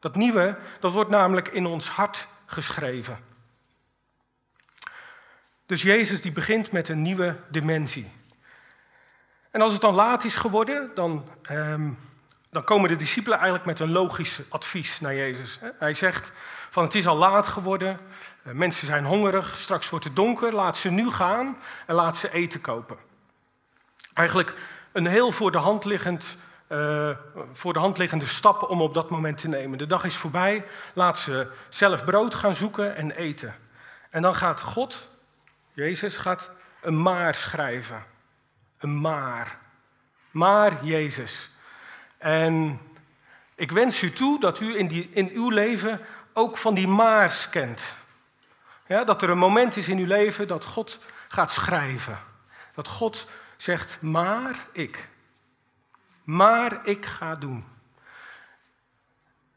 Dat 0.00 0.14
nieuwe, 0.14 0.58
dat 0.80 0.92
wordt 0.92 1.10
namelijk 1.10 1.48
in 1.48 1.66
ons 1.66 1.88
hart 1.88 2.28
geschreven. 2.46 3.18
Dus 5.66 5.82
Jezus 5.82 6.20
die 6.20 6.32
begint 6.32 6.72
met 6.72 6.88
een 6.88 7.02
nieuwe 7.02 7.36
dimensie. 7.48 8.10
En 9.50 9.60
als 9.60 9.72
het 9.72 9.80
dan 9.80 9.94
laat 9.94 10.24
is 10.24 10.36
geworden, 10.36 10.90
dan, 10.94 11.28
ehm, 11.42 11.90
dan 12.50 12.64
komen 12.64 12.88
de 12.88 12.96
discipelen 12.96 13.38
eigenlijk 13.38 13.66
met 13.66 13.80
een 13.80 13.92
logisch 13.92 14.40
advies 14.48 15.00
naar 15.00 15.14
Jezus. 15.14 15.58
Hij 15.78 15.94
zegt 15.94 16.32
van 16.70 16.82
het 16.84 16.94
is 16.94 17.06
al 17.06 17.16
laat 17.16 17.46
geworden, 17.46 18.00
eh, 18.42 18.52
mensen 18.52 18.86
zijn 18.86 19.04
hongerig, 19.04 19.56
straks 19.56 19.90
wordt 19.90 20.04
het 20.04 20.16
donker, 20.16 20.54
laat 20.54 20.76
ze 20.76 20.90
nu 20.90 21.10
gaan 21.10 21.56
en 21.86 21.94
laat 21.94 22.16
ze 22.16 22.32
eten 22.32 22.60
kopen. 22.60 22.96
Eigenlijk 24.14 24.54
een 24.92 25.06
heel 25.06 25.32
voor 25.32 25.52
de 25.52 25.58
hand 25.58 25.84
liggend 25.84 26.36
uh, 26.68 27.10
voor 27.52 27.72
de 27.72 27.78
hand 27.78 27.98
liggende 27.98 28.26
stappen 28.26 28.68
om 28.68 28.80
op 28.80 28.94
dat 28.94 29.10
moment 29.10 29.38
te 29.38 29.48
nemen. 29.48 29.78
De 29.78 29.86
dag 29.86 30.04
is 30.04 30.16
voorbij, 30.16 30.64
laat 30.92 31.18
ze 31.18 31.46
zelf 31.68 32.04
brood 32.04 32.34
gaan 32.34 32.56
zoeken 32.56 32.96
en 32.96 33.10
eten. 33.10 33.54
En 34.10 34.22
dan 34.22 34.34
gaat 34.34 34.60
God, 34.60 35.08
Jezus, 35.72 36.16
gaat 36.16 36.50
een 36.80 37.02
maar 37.02 37.34
schrijven. 37.34 38.04
Een 38.78 39.00
maar. 39.00 39.58
Maar 40.30 40.84
Jezus. 40.84 41.50
En 42.18 42.80
ik 43.54 43.70
wens 43.70 44.02
u 44.02 44.12
toe 44.12 44.40
dat 44.40 44.60
u 44.60 44.78
in, 44.78 44.88
die, 44.88 45.08
in 45.12 45.30
uw 45.32 45.50
leven 45.50 46.00
ook 46.32 46.58
van 46.58 46.74
die 46.74 46.88
maars 46.88 47.48
kent. 47.48 47.96
Ja, 48.86 49.04
dat 49.04 49.22
er 49.22 49.30
een 49.30 49.38
moment 49.38 49.76
is 49.76 49.88
in 49.88 49.98
uw 49.98 50.06
leven 50.06 50.46
dat 50.46 50.64
God 50.64 51.00
gaat 51.28 51.52
schrijven. 51.52 52.18
Dat 52.74 52.88
God 52.88 53.26
zegt, 53.56 53.98
maar 54.00 54.66
ik 54.72 55.08
maar 56.26 56.86
ik 56.86 57.06
ga 57.06 57.34
doen. 57.34 57.64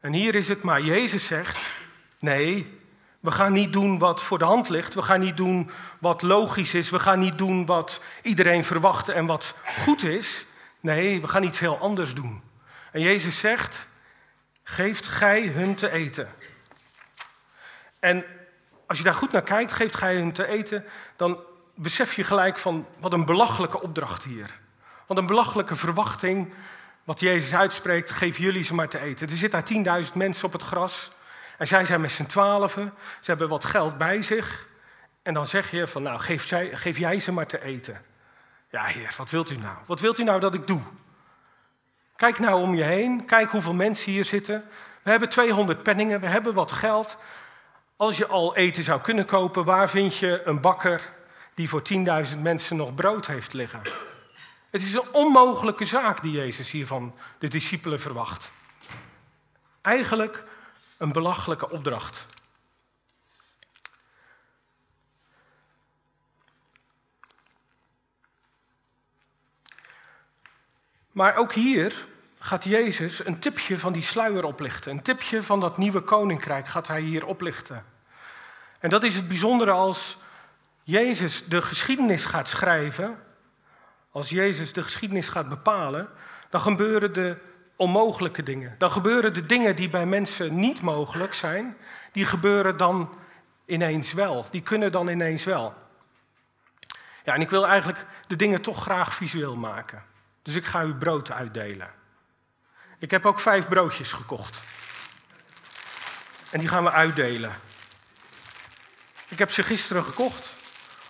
En 0.00 0.12
hier 0.12 0.34
is 0.34 0.48
het 0.48 0.62
maar. 0.62 0.80
Jezus 0.80 1.26
zegt, 1.26 1.70
nee, 2.18 2.78
we 3.20 3.30
gaan 3.30 3.52
niet 3.52 3.72
doen 3.72 3.98
wat 3.98 4.22
voor 4.22 4.38
de 4.38 4.44
hand 4.44 4.68
ligt. 4.68 4.94
We 4.94 5.02
gaan 5.02 5.20
niet 5.20 5.36
doen 5.36 5.70
wat 5.98 6.22
logisch 6.22 6.74
is. 6.74 6.90
We 6.90 6.98
gaan 6.98 7.18
niet 7.18 7.38
doen 7.38 7.66
wat 7.66 8.00
iedereen 8.22 8.64
verwacht 8.64 9.08
en 9.08 9.26
wat 9.26 9.54
goed 9.84 10.02
is. 10.02 10.46
Nee, 10.80 11.20
we 11.20 11.28
gaan 11.28 11.42
iets 11.42 11.58
heel 11.58 11.78
anders 11.78 12.14
doen. 12.14 12.42
En 12.92 13.00
Jezus 13.00 13.38
zegt, 13.38 13.86
geeft 14.62 15.06
gij 15.06 15.46
hun 15.46 15.74
te 15.74 15.90
eten. 15.90 16.28
En 18.00 18.24
als 18.86 18.98
je 18.98 19.04
daar 19.04 19.14
goed 19.14 19.32
naar 19.32 19.42
kijkt, 19.42 19.72
geeft 19.72 19.96
gij 19.96 20.16
hun 20.16 20.32
te 20.32 20.46
eten, 20.46 20.84
dan 21.16 21.40
besef 21.74 22.14
je 22.14 22.24
gelijk 22.24 22.58
van 22.58 22.86
wat 22.98 23.12
een 23.12 23.24
belachelijke 23.24 23.82
opdracht 23.82 24.24
hier. 24.24 24.60
Wat 25.10 25.18
een 25.18 25.26
belachelijke 25.26 25.76
verwachting. 25.76 26.52
Wat 27.04 27.20
Jezus 27.20 27.54
uitspreekt, 27.54 28.10
geef 28.10 28.38
jullie 28.38 28.62
ze 28.62 28.74
maar 28.74 28.88
te 28.88 29.00
eten. 29.00 29.28
Er 29.28 29.36
zitten 29.36 29.84
daar 29.84 30.04
10.000 30.04 30.12
mensen 30.14 30.46
op 30.46 30.52
het 30.52 30.62
gras. 30.62 31.10
En 31.58 31.66
zij 31.66 31.84
zijn 31.84 32.00
met 32.00 32.10
z'n 32.10 32.26
twaalfen. 32.26 32.92
Ze 33.20 33.30
hebben 33.30 33.48
wat 33.48 33.64
geld 33.64 33.98
bij 33.98 34.22
zich. 34.22 34.66
En 35.22 35.34
dan 35.34 35.46
zeg 35.46 35.70
je 35.70 35.86
van, 35.86 36.02
nou, 36.02 36.18
geef, 36.18 36.52
geef 36.72 36.98
jij 36.98 37.20
ze 37.20 37.32
maar 37.32 37.46
te 37.46 37.62
eten. 37.62 38.02
Ja, 38.70 38.84
heer, 38.84 39.14
wat 39.16 39.30
wilt 39.30 39.50
u 39.50 39.56
nou? 39.56 39.76
Wat 39.86 40.00
wilt 40.00 40.18
u 40.18 40.24
nou 40.24 40.40
dat 40.40 40.54
ik 40.54 40.66
doe? 40.66 40.80
Kijk 42.16 42.38
nou 42.38 42.62
om 42.62 42.74
je 42.74 42.84
heen. 42.84 43.24
Kijk 43.24 43.50
hoeveel 43.50 43.74
mensen 43.74 44.12
hier 44.12 44.24
zitten. 44.24 44.64
We 45.02 45.10
hebben 45.10 45.28
200 45.28 45.82
penningen. 45.82 46.20
We 46.20 46.26
hebben 46.26 46.54
wat 46.54 46.72
geld. 46.72 47.16
Als 47.96 48.16
je 48.16 48.26
al 48.26 48.56
eten 48.56 48.82
zou 48.82 49.00
kunnen 49.00 49.24
kopen, 49.24 49.64
waar 49.64 49.90
vind 49.90 50.16
je 50.16 50.42
een 50.44 50.60
bakker 50.60 51.12
die 51.54 51.68
voor 51.68 51.82
10.000 52.32 52.38
mensen 52.38 52.76
nog 52.76 52.94
brood 52.94 53.26
heeft 53.26 53.52
liggen? 53.52 53.80
Het 54.70 54.82
is 54.82 54.94
een 54.94 55.12
onmogelijke 55.12 55.84
zaak 55.84 56.22
die 56.22 56.32
Jezus 56.32 56.70
hier 56.70 56.86
van 56.86 57.14
de 57.38 57.48
discipelen 57.48 58.00
verwacht. 58.00 58.52
Eigenlijk 59.80 60.44
een 60.96 61.12
belachelijke 61.12 61.70
opdracht. 61.70 62.26
Maar 71.12 71.36
ook 71.36 71.52
hier 71.52 72.06
gaat 72.38 72.64
Jezus 72.64 73.26
een 73.26 73.38
tipje 73.38 73.78
van 73.78 73.92
die 73.92 74.02
sluier 74.02 74.44
oplichten. 74.44 74.92
Een 74.92 75.02
tipje 75.02 75.42
van 75.42 75.60
dat 75.60 75.78
nieuwe 75.78 76.00
koninkrijk 76.00 76.68
gaat 76.68 76.86
hij 76.86 77.00
hier 77.00 77.26
oplichten. 77.26 77.84
En 78.78 78.90
dat 78.90 79.02
is 79.02 79.14
het 79.14 79.28
bijzondere 79.28 79.70
als 79.70 80.16
Jezus 80.82 81.44
de 81.44 81.62
geschiedenis 81.62 82.24
gaat 82.24 82.48
schrijven 82.48 83.18
als 84.10 84.28
Jezus 84.28 84.72
de 84.72 84.82
geschiedenis 84.82 85.28
gaat 85.28 85.48
bepalen, 85.48 86.08
dan 86.50 86.60
gebeuren 86.60 87.12
de 87.12 87.38
onmogelijke 87.76 88.42
dingen. 88.42 88.74
Dan 88.78 88.90
gebeuren 88.90 89.34
de 89.34 89.46
dingen 89.46 89.76
die 89.76 89.88
bij 89.88 90.06
mensen 90.06 90.54
niet 90.54 90.80
mogelijk 90.80 91.34
zijn, 91.34 91.76
die 92.12 92.24
gebeuren 92.24 92.76
dan 92.76 93.14
ineens 93.66 94.12
wel. 94.12 94.46
Die 94.50 94.62
kunnen 94.62 94.92
dan 94.92 95.08
ineens 95.08 95.44
wel. 95.44 95.74
Ja, 97.24 97.34
en 97.34 97.40
ik 97.40 97.50
wil 97.50 97.66
eigenlijk 97.66 98.06
de 98.26 98.36
dingen 98.36 98.60
toch 98.60 98.82
graag 98.82 99.14
visueel 99.14 99.56
maken. 99.56 100.02
Dus 100.42 100.54
ik 100.54 100.64
ga 100.64 100.82
u 100.82 100.94
brood 100.94 101.30
uitdelen. 101.30 101.90
Ik 102.98 103.10
heb 103.10 103.26
ook 103.26 103.40
vijf 103.40 103.68
broodjes 103.68 104.12
gekocht. 104.12 104.62
En 106.50 106.58
die 106.58 106.68
gaan 106.68 106.84
we 106.84 106.90
uitdelen. 106.90 107.52
Ik 109.28 109.38
heb 109.38 109.50
ze 109.50 109.62
gisteren 109.62 110.04
gekocht 110.04 110.59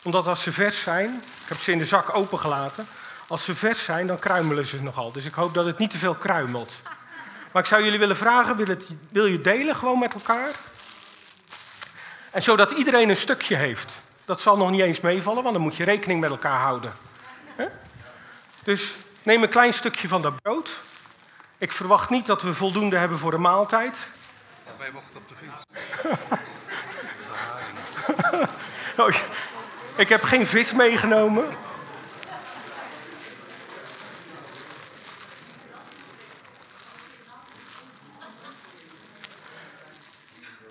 omdat 0.02 0.26
als 0.26 0.42
ze 0.42 0.52
vers 0.52 0.82
zijn, 0.82 1.08
ik 1.42 1.48
heb 1.48 1.58
ze 1.58 1.72
in 1.72 1.78
de 1.78 1.84
zak 1.84 2.14
opengelaten, 2.16 2.86
als 3.28 3.44
ze 3.44 3.54
vers 3.54 3.84
zijn, 3.84 4.06
dan 4.06 4.18
kruimelen 4.18 4.66
ze 4.66 4.82
nogal. 4.82 5.12
Dus 5.12 5.24
ik 5.24 5.34
hoop 5.34 5.54
dat 5.54 5.64
het 5.64 5.78
niet 5.78 5.90
te 5.90 5.98
veel 5.98 6.14
kruimelt. 6.14 6.82
Maar 7.52 7.62
ik 7.62 7.68
zou 7.68 7.84
jullie 7.84 7.98
willen 7.98 8.16
vragen, 8.16 8.56
wil, 8.56 8.66
het, 8.66 8.88
wil 9.10 9.26
je 9.26 9.40
delen 9.40 9.76
gewoon 9.76 9.98
met 9.98 10.14
elkaar? 10.14 10.50
En 12.30 12.42
zodat 12.42 12.70
iedereen 12.70 13.08
een 13.08 13.16
stukje 13.16 13.56
heeft. 13.56 14.02
Dat 14.24 14.40
zal 14.40 14.56
nog 14.56 14.70
niet 14.70 14.80
eens 14.80 15.00
meevallen, 15.00 15.42
want 15.42 15.54
dan 15.54 15.62
moet 15.62 15.76
je 15.76 15.84
rekening 15.84 16.20
met 16.20 16.30
elkaar 16.30 16.60
houden. 16.60 16.92
Dus 18.64 18.96
neem 19.22 19.42
een 19.42 19.48
klein 19.48 19.72
stukje 19.72 20.08
van 20.08 20.22
dat 20.22 20.42
brood. 20.42 20.80
Ik 21.58 21.72
verwacht 21.72 22.10
niet 22.10 22.26
dat 22.26 22.42
we 22.42 22.54
voldoende 22.54 22.96
hebben 22.96 23.18
voor 23.18 23.32
een 23.32 23.40
maaltijd. 23.40 24.06
Ja, 24.66 24.72
wij 24.78 24.92
wachten 24.92 25.16
op 25.16 25.28
de 25.28 25.34
vis. 25.34 25.48
Oh, 29.00 29.08
ik 30.00 30.08
heb 30.08 30.22
geen 30.22 30.46
vis 30.46 30.72
meegenomen. 30.72 31.56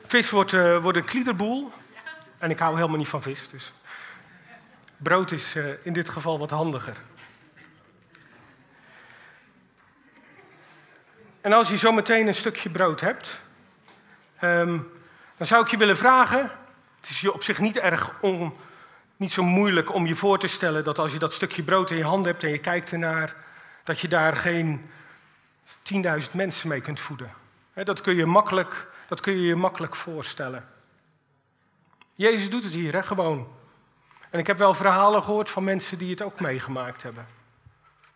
Vis 0.07 0.29
wordt, 0.29 0.51
uh, 0.51 0.81
wordt 0.81 0.97
een 0.97 1.05
kliederboel. 1.05 1.71
En 2.37 2.49
ik 2.49 2.59
hou 2.59 2.75
helemaal 2.75 2.97
niet 2.97 3.07
van 3.07 3.21
vis. 3.21 3.49
Dus 3.49 3.73
brood 4.97 5.31
is 5.31 5.55
uh, 5.55 5.65
in 5.83 5.93
dit 5.93 6.09
geval 6.09 6.39
wat 6.39 6.49
handiger. 6.49 6.97
En 11.41 11.53
als 11.53 11.69
je 11.69 11.77
zo 11.77 11.91
meteen 11.91 12.27
een 12.27 12.35
stukje 12.35 12.69
brood 12.69 13.01
hebt, 13.01 13.41
um, 14.41 14.91
dan 15.37 15.47
zou 15.47 15.63
ik 15.63 15.71
je 15.71 15.77
willen 15.77 15.97
vragen. 15.97 16.51
Het 16.95 17.09
is 17.09 17.21
je 17.21 17.33
op 17.33 17.43
zich 17.43 17.59
niet 17.59 17.77
erg 17.77 18.11
on, 18.21 18.57
niet 19.19 19.31
zo 19.31 19.43
moeilijk 19.43 19.93
om 19.93 20.05
je 20.05 20.15
voor 20.15 20.39
te 20.39 20.47
stellen 20.47 20.83
dat 20.83 20.99
als 20.99 21.13
je 21.13 21.19
dat 21.19 21.33
stukje 21.33 21.63
brood 21.63 21.91
in 21.91 21.97
je 21.97 22.03
hand 22.03 22.25
hebt 22.25 22.43
en 22.43 22.49
je 22.49 22.57
kijkt 22.57 22.91
ernaar, 22.91 23.35
dat 23.83 23.99
je 23.99 24.07
daar 24.07 24.35
geen 24.35 24.89
10.000 25.93 26.31
mensen 26.31 26.69
mee 26.69 26.81
kunt 26.81 26.99
voeden. 26.99 27.33
Dat 27.73 28.01
kun, 28.01 28.15
je 28.15 28.25
makkelijk, 28.25 28.87
dat 29.07 29.21
kun 29.21 29.33
je 29.33 29.41
je 29.41 29.55
makkelijk 29.55 29.95
voorstellen. 29.95 30.67
Jezus 32.15 32.49
doet 32.49 32.63
het 32.63 32.73
hier, 32.73 32.93
hè, 32.93 33.03
gewoon. 33.03 33.47
En 34.29 34.39
ik 34.39 34.47
heb 34.47 34.57
wel 34.57 34.73
verhalen 34.73 35.23
gehoord 35.23 35.49
van 35.49 35.63
mensen 35.63 35.97
die 35.97 36.09
het 36.09 36.21
ook 36.21 36.39
meegemaakt 36.39 37.03
hebben. 37.03 37.25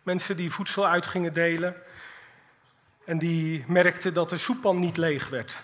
Mensen 0.02 0.36
die 0.36 0.52
voedsel 0.52 0.86
uit 0.86 1.06
gingen 1.06 1.32
delen 1.32 1.76
en 3.04 3.18
die 3.18 3.64
merkten 3.66 4.14
dat 4.14 4.30
de 4.30 4.36
soeppan 4.36 4.78
niet 4.78 4.96
leeg 4.96 5.28
werd. 5.28 5.62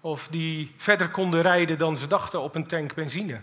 Of 0.00 0.28
die 0.28 0.74
verder 0.76 1.08
konden 1.08 1.42
rijden 1.42 1.78
dan 1.78 1.96
ze 1.96 2.06
dachten 2.06 2.40
op 2.40 2.54
een 2.54 2.66
tank 2.66 2.94
benzine. 2.94 3.40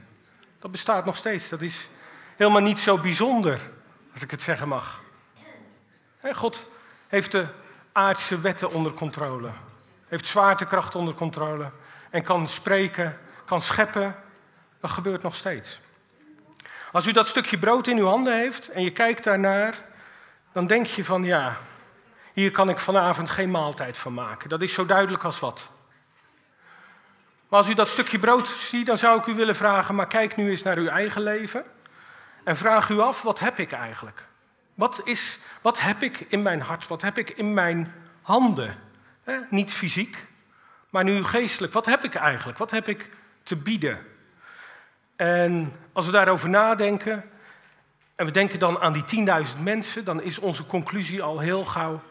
Dat 0.61 0.71
bestaat 0.71 1.05
nog 1.05 1.15
steeds. 1.15 1.49
Dat 1.49 1.61
is 1.61 1.89
helemaal 2.35 2.61
niet 2.61 2.79
zo 2.79 2.97
bijzonder, 2.97 3.69
als 4.13 4.21
ik 4.21 4.31
het 4.31 4.41
zeggen 4.41 4.67
mag. 4.67 5.01
God 6.33 6.67
heeft 7.07 7.31
de 7.31 7.47
aardse 7.91 8.39
wetten 8.39 8.71
onder 8.71 8.91
controle. 8.91 9.49
Heeft 10.07 10.27
zwaartekracht 10.27 10.95
onder 10.95 11.13
controle. 11.13 11.71
En 12.09 12.23
kan 12.23 12.47
spreken, 12.47 13.17
kan 13.45 13.61
scheppen. 13.61 14.15
Dat 14.79 14.91
gebeurt 14.91 15.21
nog 15.21 15.35
steeds. 15.35 15.79
Als 16.91 17.07
u 17.07 17.11
dat 17.11 17.27
stukje 17.27 17.57
brood 17.59 17.87
in 17.87 17.97
uw 17.97 18.07
handen 18.07 18.37
heeft 18.37 18.69
en 18.69 18.83
je 18.83 18.91
kijkt 18.91 19.23
daarnaar, 19.23 19.85
dan 20.53 20.67
denk 20.67 20.85
je 20.85 21.05
van 21.05 21.23
ja, 21.23 21.57
hier 22.33 22.51
kan 22.51 22.69
ik 22.69 22.79
vanavond 22.79 23.29
geen 23.29 23.51
maaltijd 23.51 23.97
van 23.97 24.13
maken. 24.13 24.49
Dat 24.49 24.61
is 24.61 24.73
zo 24.73 24.85
duidelijk 24.85 25.23
als 25.23 25.39
wat. 25.39 25.69
Maar 27.51 27.59
als 27.59 27.69
u 27.69 27.73
dat 27.73 27.89
stukje 27.89 28.19
brood 28.19 28.47
ziet, 28.47 28.85
dan 28.85 28.97
zou 28.97 29.19
ik 29.19 29.25
u 29.25 29.33
willen 29.33 29.55
vragen, 29.55 29.95
maar 29.95 30.07
kijk 30.07 30.35
nu 30.35 30.49
eens 30.49 30.63
naar 30.63 30.77
uw 30.77 30.87
eigen 30.87 31.21
leven 31.21 31.63
en 32.43 32.57
vraag 32.57 32.89
u 32.89 32.99
af, 32.99 33.21
wat 33.21 33.39
heb 33.39 33.59
ik 33.59 33.71
eigenlijk? 33.71 34.27
Wat, 34.73 35.01
is, 35.03 35.39
wat 35.61 35.79
heb 35.79 36.01
ik 36.01 36.25
in 36.27 36.41
mijn 36.41 36.61
hart? 36.61 36.87
Wat 36.87 37.01
heb 37.01 37.17
ik 37.17 37.29
in 37.29 37.53
mijn 37.53 37.93
handen? 38.21 38.75
niet 39.49 39.73
fysiek, 39.73 40.25
maar 40.89 41.03
nu 41.03 41.23
geestelijk. 41.23 41.73
Wat 41.73 41.85
heb 41.85 42.03
ik 42.03 42.15
eigenlijk? 42.15 42.57
Wat 42.57 42.71
heb 42.71 42.87
ik 42.87 43.09
te 43.43 43.55
bieden? 43.55 43.99
En 45.15 45.73
als 45.93 46.05
we 46.05 46.11
daarover 46.11 46.49
nadenken, 46.49 47.23
en 48.15 48.25
we 48.25 48.31
denken 48.31 48.59
dan 48.59 48.79
aan 48.79 48.93
die 48.93 49.27
10.000 49.55 49.59
mensen, 49.61 50.05
dan 50.05 50.21
is 50.21 50.39
onze 50.39 50.65
conclusie 50.65 51.21
al 51.21 51.39
heel 51.39 51.65
gauw: 51.65 52.01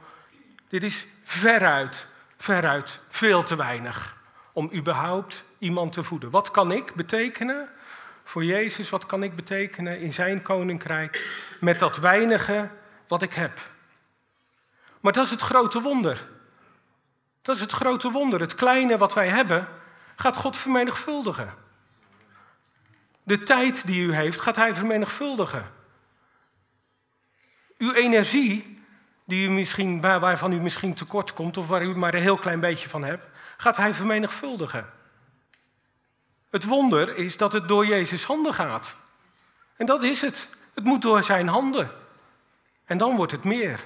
dit 0.68 0.82
is 0.82 1.06
veruit, 1.23 2.06
veruit 2.37 3.00
veel 3.09 3.42
te 3.42 3.56
weinig 3.56 4.18
om 4.52 4.71
überhaupt 4.75 5.45
iemand 5.59 5.92
te 5.92 6.04
voeden. 6.04 6.30
Wat 6.30 6.50
kan 6.50 6.73
ik 6.73 6.95
betekenen 6.95 7.69
voor 8.25 8.45
Jezus? 8.45 8.90
Wat 8.90 9.07
kan 9.07 9.23
ik 9.23 9.37
betekenen 9.37 10.00
in 10.00 10.12
zijn 10.12 10.42
koninkrijk 10.42 11.40
met 11.61 11.78
dat 11.78 11.97
weinige 11.97 12.69
wat 13.09 13.23
ik 13.23 13.35
heb? 13.35 13.59
Maar 15.00 15.12
dat 15.12 15.25
is 15.25 15.30
het 15.30 15.40
grote 15.40 15.80
wonder. 15.80 16.28
Dat 17.42 17.54
is 17.54 17.61
het 17.61 17.73
grote 17.73 18.11
wonder. 18.11 18.40
Het 18.40 18.54
kleine 18.54 18.99
wat 18.99 19.14
wij 19.14 19.28
hebben, 19.28 19.69
gaat 20.16 20.37
God 20.37 20.57
vermenigvuldigen. 20.57 21.54
De 23.23 23.42
tijd 23.42 23.87
die 23.87 24.07
u 24.07 24.14
heeft, 24.14 24.40
gaat 24.40 24.57
Hij 24.57 24.75
vermenigvuldigen. 24.75 25.73
Uw 27.78 27.92
energie, 27.92 28.83
die 29.25 29.49
u 29.49 29.50
misschien, 29.50 30.00
waarvan 30.00 30.52
u 30.52 30.61
misschien 30.61 30.95
tekort 30.95 31.33
komt, 31.33 31.57
of 31.57 31.69
waar 31.69 31.83
u 31.83 31.97
maar 31.97 32.14
een 32.14 32.21
heel 32.21 32.38
klein 32.38 32.61
beetje 32.61 32.88
van 32.88 33.04
hebt, 33.04 33.26
gaat 33.61 33.76
Hij 33.76 33.95
vermenigvuldigen. 33.95 34.87
Het 36.50 36.64
wonder 36.64 37.17
is 37.17 37.37
dat 37.37 37.52
het 37.52 37.69
door 37.69 37.87
Jezus' 37.87 38.25
handen 38.25 38.55
gaat. 38.55 38.97
En 39.76 39.87
dat 39.87 40.02
is 40.02 40.21
het. 40.21 40.49
Het 40.75 40.85
moet 40.85 41.02
door 41.02 41.23
zijn 41.23 41.49
handen. 41.49 41.90
En 42.85 42.99
dan 42.99 43.17
wordt 43.17 43.33
het 43.33 43.45
meer. 43.45 43.81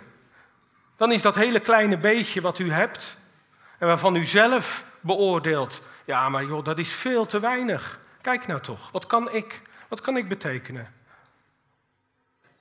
Dan 0.96 1.12
is 1.12 1.22
dat 1.22 1.34
hele 1.34 1.60
kleine 1.60 1.98
beetje 1.98 2.40
wat 2.40 2.58
u 2.58 2.72
hebt 2.72 3.16
en 3.78 3.86
waarvan 3.86 4.16
u 4.16 4.24
zelf 4.24 4.84
beoordeelt, 5.00 5.82
ja, 6.04 6.28
maar 6.28 6.44
joh, 6.44 6.64
dat 6.64 6.78
is 6.78 6.92
veel 6.92 7.26
te 7.26 7.40
weinig. 7.40 8.00
Kijk 8.20 8.46
nou 8.46 8.60
toch, 8.60 8.90
wat 8.90 9.06
kan 9.06 9.32
ik, 9.32 9.62
wat 9.88 10.00
kan 10.00 10.16
ik 10.16 10.28
betekenen? 10.28 10.94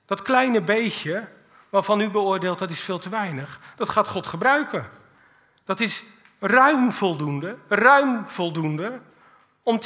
Dat 0.06 0.22
kleine 0.22 0.60
beetje 0.60 1.28
waarvan 1.68 2.00
u 2.00 2.10
beoordeelt 2.10 2.58
dat 2.58 2.70
is 2.70 2.80
veel 2.80 2.98
te 2.98 3.08
weinig, 3.08 3.60
dat 3.76 3.88
gaat 3.88 4.08
God 4.08 4.26
gebruiken. 4.26 4.88
Dat 5.64 5.80
is 5.80 6.04
ruim 6.38 6.92
voldoende, 6.92 7.56
ruim 7.68 8.24
voldoende 8.28 9.00
om 9.62 9.78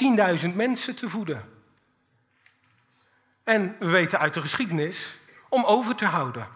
10.000 0.48 0.54
mensen 0.54 0.96
te 0.96 1.10
voeden. 1.10 1.56
En 3.44 3.76
we 3.78 3.88
weten 3.88 4.18
uit 4.18 4.34
de 4.34 4.40
geschiedenis 4.40 5.20
om 5.48 5.64
over 5.64 5.94
te 5.94 6.04
houden. 6.04 6.48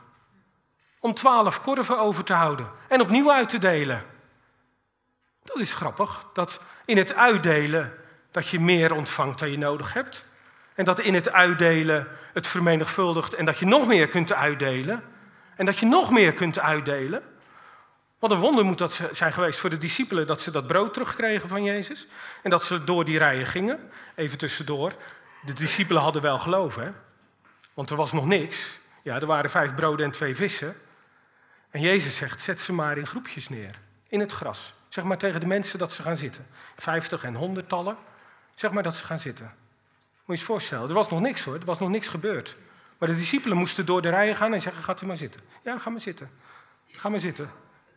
Om 1.00 1.14
twaalf 1.14 1.60
korven 1.60 1.98
over 1.98 2.24
te 2.24 2.32
houden 2.32 2.70
en 2.88 3.00
opnieuw 3.00 3.32
uit 3.32 3.48
te 3.48 3.58
delen. 3.58 4.04
Dat 5.42 5.58
is 5.58 5.74
grappig, 5.74 6.26
dat 6.32 6.60
in 6.84 6.96
het 6.96 7.14
uitdelen 7.14 7.92
dat 8.30 8.48
je 8.48 8.60
meer 8.60 8.94
ontvangt 8.94 9.38
dan 9.38 9.50
je 9.50 9.58
nodig 9.58 9.92
hebt. 9.92 10.24
En 10.74 10.84
dat 10.84 11.00
in 11.00 11.14
het 11.14 11.32
uitdelen 11.32 12.08
het 12.32 12.46
vermenigvuldigt 12.46 13.34
en 13.34 13.44
dat 13.44 13.58
je 13.58 13.66
nog 13.66 13.86
meer 13.86 14.08
kunt 14.08 14.32
uitdelen. 14.32 15.02
En 15.56 15.66
dat 15.66 15.78
je 15.78 15.86
nog 15.86 16.10
meer 16.10 16.32
kunt 16.32 16.58
uitdelen. 16.58 17.22
Wat 18.22 18.30
een 18.30 18.38
wonder 18.38 18.64
moet 18.64 18.78
dat 18.78 19.00
zijn 19.12 19.32
geweest 19.32 19.58
voor 19.58 19.70
de 19.70 19.78
discipelen 19.78 20.26
dat 20.26 20.40
ze 20.40 20.50
dat 20.50 20.66
brood 20.66 20.92
terugkregen 20.92 21.48
van 21.48 21.62
Jezus. 21.62 22.06
En 22.42 22.50
dat 22.50 22.64
ze 22.64 22.84
door 22.84 23.04
die 23.04 23.18
rijen 23.18 23.46
gingen. 23.46 23.90
Even 24.14 24.38
tussendoor. 24.38 24.94
De 25.44 25.52
discipelen 25.52 26.02
hadden 26.02 26.22
wel 26.22 26.38
geloven, 26.38 26.82
hè? 26.82 26.90
want 27.74 27.90
er 27.90 27.96
was 27.96 28.12
nog 28.12 28.26
niks. 28.26 28.78
Ja, 29.02 29.14
er 29.14 29.26
waren 29.26 29.50
vijf 29.50 29.74
broden 29.74 30.06
en 30.06 30.12
twee 30.12 30.36
vissen. 30.36 30.76
En 31.70 31.80
Jezus 31.80 32.16
zegt, 32.16 32.40
zet 32.40 32.60
ze 32.60 32.72
maar 32.72 32.98
in 32.98 33.06
groepjes 33.06 33.48
neer, 33.48 33.78
in 34.08 34.20
het 34.20 34.32
gras. 34.32 34.74
Zeg 34.88 35.04
maar 35.04 35.18
tegen 35.18 35.40
de 35.40 35.46
mensen 35.46 35.78
dat 35.78 35.92
ze 35.92 36.02
gaan 36.02 36.16
zitten. 36.16 36.46
Vijftig 36.76 37.24
en 37.24 37.34
honderdtallen. 37.34 37.96
Zeg 38.54 38.70
maar 38.70 38.82
dat 38.82 38.96
ze 38.96 39.04
gaan 39.04 39.18
zitten. 39.18 39.54
Moet 40.24 40.36
je 40.36 40.42
je 40.42 40.48
voorstellen, 40.48 40.88
er 40.88 40.94
was 40.94 41.10
nog 41.10 41.20
niks 41.20 41.44
hoor, 41.44 41.54
er 41.54 41.64
was 41.64 41.78
nog 41.78 41.88
niks 41.88 42.08
gebeurd. 42.08 42.56
Maar 42.98 43.08
de 43.08 43.16
discipelen 43.16 43.56
moesten 43.56 43.86
door 43.86 44.02
de 44.02 44.08
rijen 44.08 44.36
gaan 44.36 44.52
en 44.52 44.60
zeggen, 44.60 44.82
gaat 44.82 45.02
u 45.02 45.06
maar 45.06 45.16
zitten. 45.16 45.40
Ja, 45.62 45.78
ga 45.78 45.90
maar 45.90 46.00
zitten. 46.00 46.30
Ga 46.86 47.08
maar 47.08 47.20
zitten. 47.20 47.50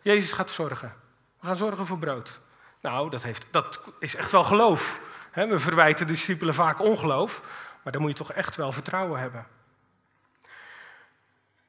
Jezus 0.06 0.32
gaat 0.32 0.52
zorgen. 0.52 0.94
We 1.40 1.48
gaan 1.48 1.56
zorgen 1.56 1.86
voor 1.86 2.00
brood. 2.00 2.40
Nou, 2.82 3.10
dat, 3.10 3.24
heeft, 3.24 3.46
dat 3.52 3.82
is 4.00 4.16
echt 4.16 4.32
wel 4.32 4.44
geloof. 4.44 5.00
We 5.34 5.60
verwijten 5.60 6.06
de 6.06 6.12
discipelen 6.12 6.54
vaak 6.54 6.80
ongeloof, 6.80 7.42
maar 7.84 7.94
dan 7.94 8.02
moet 8.02 8.12
je 8.12 8.18
toch 8.18 8.32
echt 8.32 8.56
wel 8.56 8.72
vertrouwen 8.72 9.20
hebben. 9.20 9.48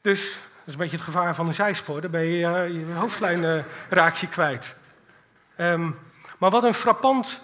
Dus 0.01 0.33
dat 0.33 0.67
is 0.67 0.73
een 0.73 0.79
beetje 0.79 0.97
het 0.97 1.05
gevaar 1.05 1.35
van 1.35 1.47
een 1.47 1.55
zijspoor. 1.55 2.01
Dan 2.01 2.11
ben 2.11 2.25
je 2.25 2.47
uh, 2.47 2.69
je 2.69 2.93
hoofdlijn 2.93 3.43
uh, 3.43 3.65
raak 3.89 4.15
je 4.15 4.29
kwijt. 4.29 4.77
Um, 5.59 5.99
maar 6.39 6.51
wat 6.51 6.65
een 6.65 6.75
frappant 6.75 7.43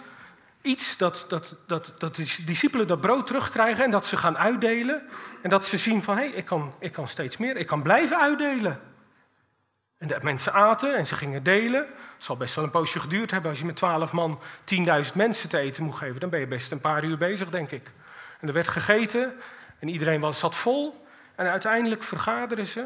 iets 0.61 0.97
dat, 0.97 1.25
dat, 1.27 1.55
dat, 1.67 1.93
dat 1.97 2.15
de 2.15 2.43
discipelen 2.45 2.87
dat 2.87 3.01
brood 3.01 3.27
terugkrijgen 3.27 3.83
en 3.83 3.91
dat 3.91 4.05
ze 4.05 4.17
gaan 4.17 4.37
uitdelen. 4.37 5.07
En 5.41 5.49
dat 5.49 5.65
ze 5.65 5.77
zien 5.77 6.03
van 6.03 6.17
hé, 6.17 6.23
hey, 6.23 6.31
ik, 6.31 6.45
kan, 6.45 6.75
ik 6.79 6.91
kan 6.91 7.07
steeds 7.07 7.37
meer, 7.37 7.57
ik 7.57 7.67
kan 7.67 7.81
blijven 7.81 8.19
uitdelen. 8.19 8.92
En 10.03 10.09
de 10.09 10.17
mensen 10.21 10.53
aten 10.53 10.95
en 10.95 11.07
ze 11.07 11.15
gingen 11.15 11.43
delen. 11.43 11.81
Het 11.81 12.23
zal 12.23 12.37
best 12.37 12.55
wel 12.55 12.63
een 12.63 12.69
poosje 12.69 12.99
geduurd 12.99 13.31
hebben. 13.31 13.49
Als 13.49 13.59
je 13.59 13.65
met 13.65 13.75
twaalf 13.75 14.11
man 14.11 14.39
10.000 14.75 15.13
mensen 15.13 15.49
te 15.49 15.57
eten 15.57 15.83
moet 15.83 15.95
geven, 15.95 16.19
dan 16.19 16.29
ben 16.29 16.39
je 16.39 16.47
best 16.47 16.71
een 16.71 16.79
paar 16.79 17.03
uur 17.03 17.17
bezig, 17.17 17.49
denk 17.49 17.71
ik. 17.71 17.91
En 18.39 18.47
er 18.47 18.53
werd 18.53 18.67
gegeten 18.67 19.33
en 19.79 19.87
iedereen 19.87 20.21
was, 20.21 20.39
zat 20.39 20.55
vol. 20.55 21.05
En 21.35 21.47
uiteindelijk 21.47 22.03
vergaderen 22.03 22.67
ze 22.67 22.85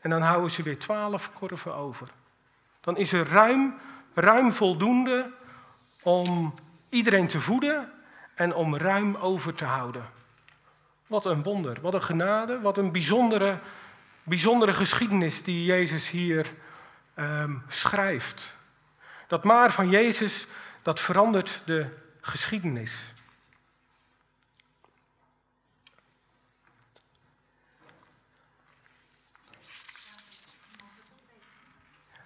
en 0.00 0.10
dan 0.10 0.22
houden 0.22 0.50
ze 0.50 0.62
weer 0.62 0.78
twaalf 0.78 1.32
korven 1.32 1.74
over. 1.74 2.08
Dan 2.80 2.96
is 2.96 3.12
er 3.12 3.28
ruim 3.28 3.74
ruim 4.14 4.52
voldoende 4.52 5.30
om 6.02 6.54
iedereen 6.88 7.28
te 7.28 7.40
voeden 7.40 7.92
en 8.34 8.54
om 8.54 8.76
ruim 8.76 9.16
over 9.16 9.54
te 9.54 9.64
houden. 9.64 10.04
Wat 11.06 11.26
een 11.26 11.42
wonder, 11.42 11.78
wat 11.80 11.94
een 11.94 12.02
genade, 12.02 12.60
wat 12.60 12.78
een 12.78 12.92
bijzondere, 12.92 13.58
bijzondere 14.24 14.74
geschiedenis 14.74 15.42
die 15.42 15.64
Jezus 15.64 16.10
hier 16.10 16.46
um, 17.18 17.62
schrijft. 17.68 18.56
Dat 19.26 19.44
maar 19.44 19.72
van 19.72 19.90
Jezus, 19.90 20.46
dat 20.82 21.00
verandert 21.00 21.62
de 21.64 21.86
geschiedenis. 22.20 23.12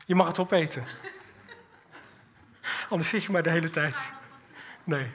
Je 0.06 0.14
mag 0.14 0.26
het 0.26 0.38
opeten. 0.38 0.86
Anders 2.88 3.10
zit 3.10 3.24
je 3.24 3.32
maar 3.32 3.42
de 3.42 3.50
hele 3.50 3.70
tijd. 3.70 4.12
Nee. 4.84 5.12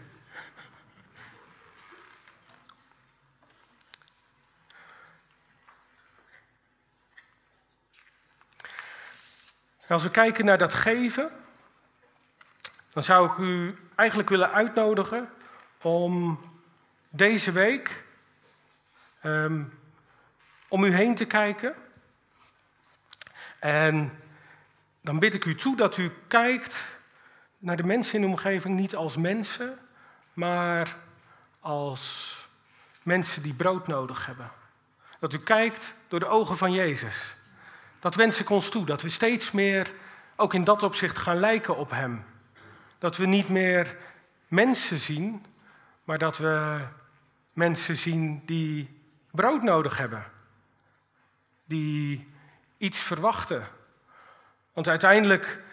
Als 9.93 10.03
we 10.03 10.11
kijken 10.11 10.45
naar 10.45 10.57
dat 10.57 10.73
geven, 10.73 11.29
dan 12.93 13.03
zou 13.03 13.31
ik 13.31 13.37
u 13.37 13.77
eigenlijk 13.95 14.29
willen 14.29 14.51
uitnodigen 14.51 15.29
om 15.81 16.39
deze 17.09 17.51
week 17.51 18.03
um, 19.23 19.79
om 20.67 20.83
u 20.83 20.89
heen 20.93 21.15
te 21.15 21.25
kijken. 21.25 21.75
En 23.59 24.19
dan 25.01 25.19
bid 25.19 25.33
ik 25.33 25.45
u 25.45 25.55
toe 25.55 25.75
dat 25.75 25.97
u 25.97 26.11
kijkt 26.27 26.85
naar 27.57 27.77
de 27.77 27.83
mensen 27.83 28.15
in 28.15 28.21
de 28.21 28.27
omgeving 28.27 28.79
niet 28.79 28.95
als 28.95 29.17
mensen, 29.17 29.79
maar 30.33 30.97
als 31.59 32.35
mensen 33.03 33.43
die 33.43 33.53
brood 33.53 33.87
nodig 33.87 34.25
hebben. 34.25 34.51
Dat 35.19 35.33
u 35.33 35.39
kijkt 35.39 35.93
door 36.07 36.19
de 36.19 36.27
ogen 36.27 36.57
van 36.57 36.71
Jezus. 36.71 37.35
Dat 38.03 38.15
wens 38.15 38.39
ik 38.39 38.49
ons 38.49 38.69
toe, 38.69 38.85
dat 38.85 39.01
we 39.01 39.09
steeds 39.09 39.51
meer 39.51 39.93
ook 40.35 40.53
in 40.53 40.63
dat 40.63 40.83
opzicht 40.83 41.17
gaan 41.17 41.39
lijken 41.39 41.77
op 41.77 41.89
Hem. 41.89 42.25
Dat 42.97 43.17
we 43.17 43.25
niet 43.25 43.49
meer 43.49 43.97
mensen 44.47 44.97
zien, 44.97 45.45
maar 46.03 46.17
dat 46.17 46.37
we 46.37 46.79
mensen 47.53 47.95
zien 47.95 48.41
die 48.45 49.01
brood 49.31 49.61
nodig 49.61 49.97
hebben. 49.97 50.25
Die 51.65 52.27
iets 52.77 52.99
verwachten. 52.99 53.67
Want 54.73 54.87
uiteindelijk 54.87 55.63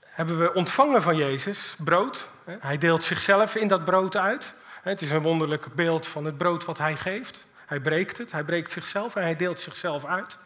hebben 0.00 0.38
we 0.38 0.54
ontvangen 0.54 1.02
van 1.02 1.16
Jezus 1.16 1.76
brood. 1.84 2.28
Hij 2.44 2.78
deelt 2.78 3.04
zichzelf 3.04 3.54
in 3.54 3.68
dat 3.68 3.84
brood 3.84 4.16
uit. 4.16 4.54
Het 4.82 5.00
is 5.00 5.10
een 5.10 5.22
wonderlijk 5.22 5.74
beeld 5.74 6.06
van 6.06 6.24
het 6.24 6.38
brood 6.38 6.64
wat 6.64 6.78
hij 6.78 6.96
geeft. 6.96 7.46
Hij 7.66 7.80
breekt 7.80 8.18
het, 8.18 8.32
hij 8.32 8.44
breekt 8.44 8.72
zichzelf 8.72 9.16
en 9.16 9.22
hij 9.22 9.36
deelt 9.36 9.60
zichzelf 9.60 10.04
uit. 10.04 10.38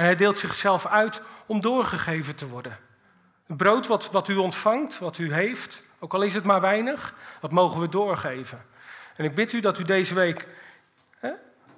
En 0.00 0.06
hij 0.06 0.16
deelt 0.16 0.38
zichzelf 0.38 0.86
uit 0.86 1.22
om 1.46 1.60
doorgegeven 1.60 2.36
te 2.36 2.48
worden. 2.48 2.78
Het 3.46 3.56
brood 3.56 3.86
wat, 3.86 4.10
wat 4.10 4.28
u 4.28 4.36
ontvangt, 4.36 4.98
wat 4.98 5.18
u 5.18 5.32
heeft, 5.32 5.82
ook 5.98 6.14
al 6.14 6.22
is 6.22 6.34
het 6.34 6.44
maar 6.44 6.60
weinig, 6.60 7.14
dat 7.40 7.52
mogen 7.52 7.80
we 7.80 7.88
doorgeven. 7.88 8.64
En 9.16 9.24
ik 9.24 9.34
bid 9.34 9.52
u 9.52 9.60
dat 9.60 9.78
u 9.78 9.82
deze 9.82 10.14
week, 10.14 10.48
hè, 11.18 11.30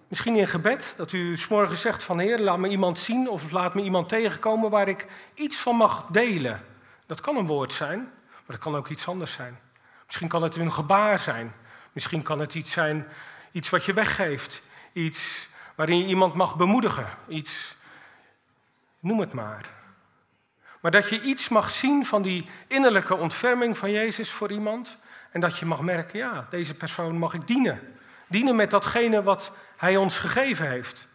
misschien 0.09 0.37
in 0.37 0.49
gebed, 0.49 0.95
dat 0.97 1.13
u 1.13 1.37
s'morgens 1.37 1.81
zegt 1.81 2.03
van 2.03 2.19
Heer, 2.19 2.39
laat 2.39 2.59
me 2.59 2.69
iemand 2.69 2.99
zien 2.99 3.29
of 3.29 3.51
laat 3.51 3.75
me 3.75 3.83
iemand 3.83 4.09
tegenkomen 4.09 4.71
waar 4.71 4.89
ik 4.89 5.07
iets 5.35 5.57
van 5.57 5.77
mag 5.77 6.07
delen. 6.11 6.65
Dat 7.07 7.21
kan 7.21 7.37
een 7.37 7.47
woord 7.47 7.73
zijn, 7.73 7.99
Maar 7.99 8.43
het 8.47 8.59
kan 8.59 8.77
ook 8.77 8.89
iets 8.89 9.09
anders 9.09 9.33
zijn. 9.33 9.59
Misschien 10.07 10.29
kan 10.29 10.43
het 10.43 10.57
een 10.57 10.73
gebaar 10.73 11.19
zijn. 11.19 11.53
Misschien 11.93 12.23
kan 12.23 12.41
het 12.41 12.55
iets 12.55 12.71
zijn, 12.73 13.09
iets 13.53 13.71
wat 13.71 13.85
je 13.85 13.93
weggeeft. 13.93 14.63
Iets 14.93 15.49
waarin 15.75 15.99
je 15.99 16.07
iemand 16.07 16.35
mag 16.35 16.57
bemoedigen. 16.57 17.07
Iets, 17.29 17.77
noem 19.03 19.21
het 19.21 19.33
maar. 19.33 19.71
Maar 20.81 20.91
dat 20.91 21.09
je 21.09 21.21
iets 21.21 21.49
mag 21.49 21.71
zien 21.71 22.07
van 22.07 22.23
die 22.23 22.47
innerlijke 22.67 23.15
ontferming 23.15 23.79
van 23.79 23.91
Jezus 23.91 24.31
voor 24.31 24.53
iemand. 24.53 24.97
En 25.31 25.41
dat 25.41 25.59
je 25.59 25.67
mag 25.67 25.81
merken, 25.81 26.19
ja, 26.19 26.47
deze 26.51 26.75
persoon 26.75 27.19
mag 27.19 27.35
ik 27.35 27.47
dienen. 27.47 27.81
Dienen 28.29 28.57
met 28.57 28.71
datgene 28.71 29.23
wat 29.23 29.53
hij 29.77 29.97
ons 29.97 30.19
gegeven 30.19 30.69
heeft. 30.69 31.07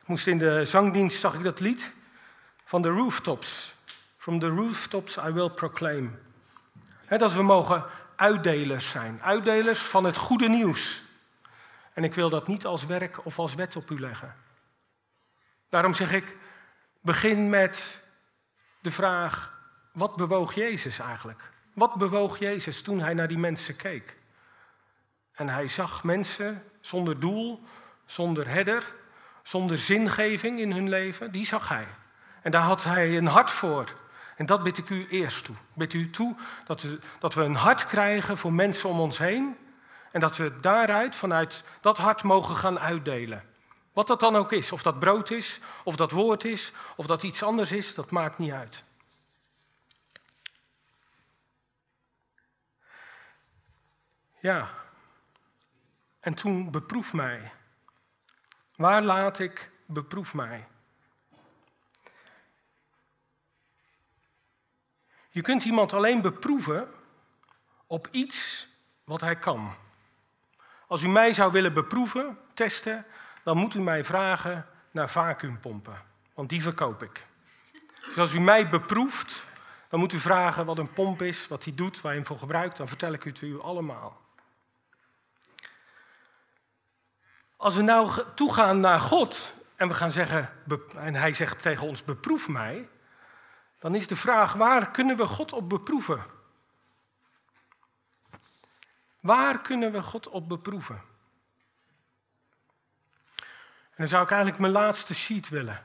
Ik 0.00 0.06
moest 0.06 0.26
in 0.26 0.38
de 0.38 0.64
zangdienst, 0.64 1.20
zag 1.20 1.34
ik 1.34 1.42
dat 1.42 1.60
lied 1.60 1.92
van 2.64 2.82
de 2.82 2.88
rooftops. 2.88 3.74
From 4.16 4.38
the 4.38 4.48
rooftops 4.48 5.16
I 5.16 5.30
will 5.30 5.50
proclaim. 5.50 6.18
dat 7.08 7.32
we 7.32 7.42
mogen 7.42 7.84
uitdelers 8.16 8.90
zijn. 8.90 9.22
Uitdelers 9.22 9.80
van 9.80 10.04
het 10.04 10.16
goede 10.16 10.48
nieuws. 10.48 11.02
En 11.92 12.04
ik 12.04 12.14
wil 12.14 12.28
dat 12.28 12.46
niet 12.46 12.66
als 12.66 12.86
werk 12.86 13.24
of 13.24 13.38
als 13.38 13.54
wet 13.54 13.76
op 13.76 13.90
u 13.90 14.00
leggen. 14.00 14.34
Daarom 15.68 15.94
zeg 15.94 16.12
ik, 16.12 16.36
begin 17.02 17.50
met 17.50 17.98
de 18.80 18.90
vraag, 18.90 19.54
wat 19.92 20.16
bewoog 20.16 20.54
Jezus 20.54 20.98
eigenlijk? 20.98 21.50
Wat 21.74 21.94
bewoog 21.94 22.38
Jezus 22.38 22.82
toen 22.82 23.00
hij 23.00 23.14
naar 23.14 23.28
die 23.28 23.38
mensen 23.38 23.76
keek? 23.76 24.16
En 25.32 25.48
hij 25.48 25.68
zag 25.68 26.04
mensen 26.04 26.62
zonder 26.80 27.20
doel, 27.20 27.62
zonder 28.06 28.48
herder, 28.48 28.94
zonder 29.42 29.78
zingeving 29.78 30.58
in 30.58 30.72
hun 30.72 30.88
leven. 30.88 31.32
Die 31.32 31.46
zag 31.46 31.68
hij. 31.68 31.86
En 32.42 32.50
daar 32.50 32.62
had 32.62 32.84
hij 32.84 33.16
een 33.16 33.26
hart 33.26 33.50
voor. 33.50 33.94
En 34.36 34.46
dat 34.46 34.62
bid 34.62 34.78
ik 34.78 34.88
u 34.88 35.06
eerst 35.08 35.44
toe. 35.44 35.56
Bid 35.74 35.92
u 35.92 36.10
toe 36.10 36.34
dat 36.66 36.82
we, 36.82 36.98
dat 37.18 37.34
we 37.34 37.42
een 37.42 37.54
hart 37.54 37.84
krijgen 37.84 38.38
voor 38.38 38.52
mensen 38.52 38.88
om 38.88 39.00
ons 39.00 39.18
heen. 39.18 39.56
En 40.10 40.20
dat 40.20 40.36
we 40.36 40.60
daaruit, 40.60 41.16
vanuit 41.16 41.64
dat 41.80 41.98
hart, 41.98 42.22
mogen 42.22 42.56
gaan 42.56 42.78
uitdelen. 42.78 43.42
Wat 43.92 44.06
dat 44.06 44.20
dan 44.20 44.36
ook 44.36 44.52
is. 44.52 44.72
Of 44.72 44.82
dat 44.82 44.98
brood 44.98 45.30
is, 45.30 45.60
of 45.84 45.96
dat 45.96 46.10
woord 46.10 46.44
is, 46.44 46.72
of 46.96 47.06
dat 47.06 47.22
iets 47.22 47.42
anders 47.42 47.72
is, 47.72 47.94
dat 47.94 48.10
maakt 48.10 48.38
niet 48.38 48.52
uit. 48.52 48.84
Ja. 54.40 54.70
En 56.20 56.34
toen 56.34 56.70
beproef 56.70 57.12
mij. 57.12 57.52
Waar 58.76 59.02
laat 59.02 59.38
ik 59.38 59.70
beproef 59.86 60.34
mij? 60.34 60.66
Je 65.30 65.42
kunt 65.42 65.64
iemand 65.64 65.92
alleen 65.92 66.22
beproeven 66.22 66.90
op 67.86 68.08
iets 68.10 68.68
wat 69.04 69.20
hij 69.20 69.36
kan. 69.36 69.74
Als 70.86 71.02
u 71.02 71.08
mij 71.08 71.32
zou 71.32 71.52
willen 71.52 71.74
beproeven, 71.74 72.38
testen, 72.54 73.06
dan 73.42 73.56
moet 73.56 73.74
u 73.74 73.80
mij 73.80 74.04
vragen 74.04 74.66
naar 74.90 75.10
vacuümpompen, 75.10 76.02
want 76.34 76.48
die 76.48 76.62
verkoop 76.62 77.02
ik. 77.02 77.26
Dus 78.04 78.18
als 78.18 78.34
u 78.34 78.40
mij 78.40 78.68
beproeft, 78.68 79.46
dan 79.88 80.00
moet 80.00 80.12
u 80.12 80.18
vragen 80.18 80.66
wat 80.66 80.78
een 80.78 80.92
pomp 80.92 81.22
is, 81.22 81.48
wat 81.48 81.64
hij 81.64 81.74
doet, 81.74 82.00
waar 82.00 82.12
je 82.12 82.18
hem 82.18 82.26
voor 82.26 82.38
gebruikt, 82.38 82.76
dan 82.76 82.88
vertel 82.88 83.12
ik 83.12 83.22
het 83.22 83.40
u 83.40 83.60
allemaal. 83.60 84.20
Als 87.56 87.76
we 87.76 87.82
nou 87.82 88.22
toegaan 88.34 88.80
naar 88.80 89.00
God 89.00 89.54
en 89.76 89.88
we 89.88 89.94
gaan 89.94 90.10
zeggen, 90.10 90.50
en 90.96 91.14
hij 91.14 91.32
zegt 91.32 91.62
tegen 91.62 91.86
ons, 91.86 92.04
beproef 92.04 92.48
mij, 92.48 92.88
dan 93.78 93.94
is 93.94 94.06
de 94.06 94.16
vraag, 94.16 94.52
waar 94.52 94.90
kunnen 94.90 95.16
we 95.16 95.26
God 95.26 95.52
op 95.52 95.68
beproeven? 95.68 96.22
Waar 99.20 99.60
kunnen 99.60 99.92
we 99.92 100.02
God 100.02 100.28
op 100.28 100.48
beproeven? 100.48 101.02
En 103.92 103.98
dan 103.98 104.08
zou 104.08 104.22
ik 104.22 104.30
eigenlijk 104.30 104.60
mijn 104.60 104.72
laatste 104.72 105.14
sheet 105.14 105.48
willen. 105.48 105.84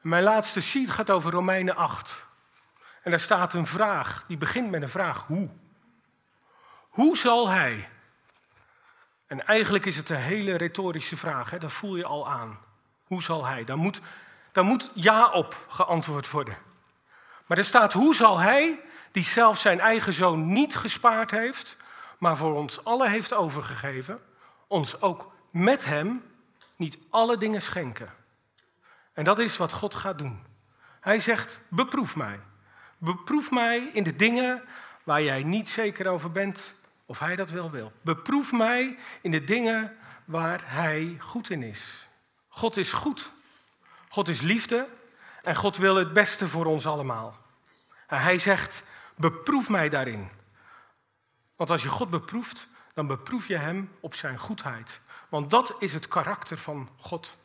Mijn 0.00 0.22
laatste 0.22 0.60
sheet 0.60 0.90
gaat 0.90 1.10
over 1.10 1.32
Romeinen 1.32 1.76
8. 1.76 2.26
En 3.02 3.10
daar 3.10 3.20
staat 3.20 3.54
een 3.54 3.66
vraag, 3.66 4.24
die 4.26 4.36
begint 4.36 4.70
met 4.70 4.82
een 4.82 4.88
vraag, 4.88 5.26
hoe? 5.26 5.50
Hoe 6.88 7.16
zal 7.16 7.48
hij? 7.48 7.88
En 9.26 9.46
eigenlijk 9.46 9.86
is 9.86 9.96
het 9.96 10.10
een 10.10 10.16
hele 10.16 10.56
retorische 10.56 11.16
vraag, 11.16 11.50
hè? 11.50 11.58
dat 11.58 11.72
voel 11.72 11.96
je 11.96 12.04
al 12.04 12.28
aan. 12.28 12.58
Hoe 13.04 13.22
zal 13.22 13.46
hij? 13.46 13.64
Daar 13.64 13.76
moet, 13.76 14.00
daar 14.52 14.64
moet 14.64 14.90
ja 14.94 15.30
op 15.30 15.66
geantwoord 15.68 16.30
worden. 16.30 16.56
Maar 17.46 17.58
er 17.58 17.64
staat, 17.64 17.92
hoe 17.92 18.14
zal 18.14 18.38
hij, 18.38 18.80
die 19.12 19.24
zelf 19.24 19.58
zijn 19.58 19.80
eigen 19.80 20.12
zoon 20.12 20.52
niet 20.52 20.76
gespaard 20.76 21.30
heeft, 21.30 21.76
maar 22.18 22.36
voor 22.36 22.54
ons 22.54 22.84
allen 22.84 23.10
heeft 23.10 23.32
overgegeven, 23.32 24.20
ons 24.66 25.00
ook 25.00 25.32
met 25.50 25.84
hem 25.84 26.22
niet 26.76 26.98
alle 27.10 27.36
dingen 27.36 27.62
schenken? 27.62 28.12
En 29.12 29.24
dat 29.24 29.38
is 29.38 29.56
wat 29.56 29.72
God 29.72 29.94
gaat 29.94 30.18
doen. 30.18 30.44
Hij 31.00 31.20
zegt, 31.20 31.60
beproef 31.68 32.16
mij. 32.16 32.40
Beproef 32.98 33.50
mij 33.50 33.90
in 33.92 34.02
de 34.02 34.16
dingen 34.16 34.62
waar 35.04 35.22
jij 35.22 35.42
niet 35.42 35.68
zeker 35.68 36.06
over 36.06 36.32
bent 36.32 36.74
of 37.06 37.18
hij 37.18 37.36
dat 37.36 37.50
wel 37.50 37.70
wil. 37.70 37.92
Beproef 38.00 38.52
mij 38.52 38.98
in 39.20 39.30
de 39.30 39.44
dingen 39.44 39.96
waar 40.24 40.60
hij 40.64 41.16
goed 41.18 41.50
in 41.50 41.62
is. 41.62 42.08
God 42.48 42.76
is 42.76 42.92
goed. 42.92 43.32
God 44.08 44.28
is 44.28 44.40
liefde 44.40 44.88
en 45.42 45.56
God 45.56 45.76
wil 45.76 45.96
het 45.96 46.12
beste 46.12 46.48
voor 46.48 46.66
ons 46.66 46.86
allemaal. 46.86 47.36
En 48.06 48.20
hij 48.20 48.38
zegt, 48.38 48.82
beproef 49.22 49.68
mij 49.68 49.88
daarin. 49.88 50.30
Want 51.56 51.70
als 51.70 51.82
je 51.82 51.88
God 51.88 52.10
beproeft, 52.10 52.68
dan 52.94 53.06
beproef 53.06 53.46
je 53.46 53.56
hem 53.56 53.92
op 54.00 54.14
zijn 54.14 54.38
goedheid. 54.38 55.00
Want 55.28 55.50
dat 55.50 55.74
is 55.78 55.94
het 55.94 56.08
karakter 56.08 56.58
van 56.58 56.88
God. 56.96 57.36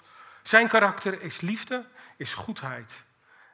Zijn 0.42 0.68
karakter 0.68 1.22
is 1.22 1.42
liefde, 1.42 1.86
is 2.18 2.34
goedheid. 2.34 3.04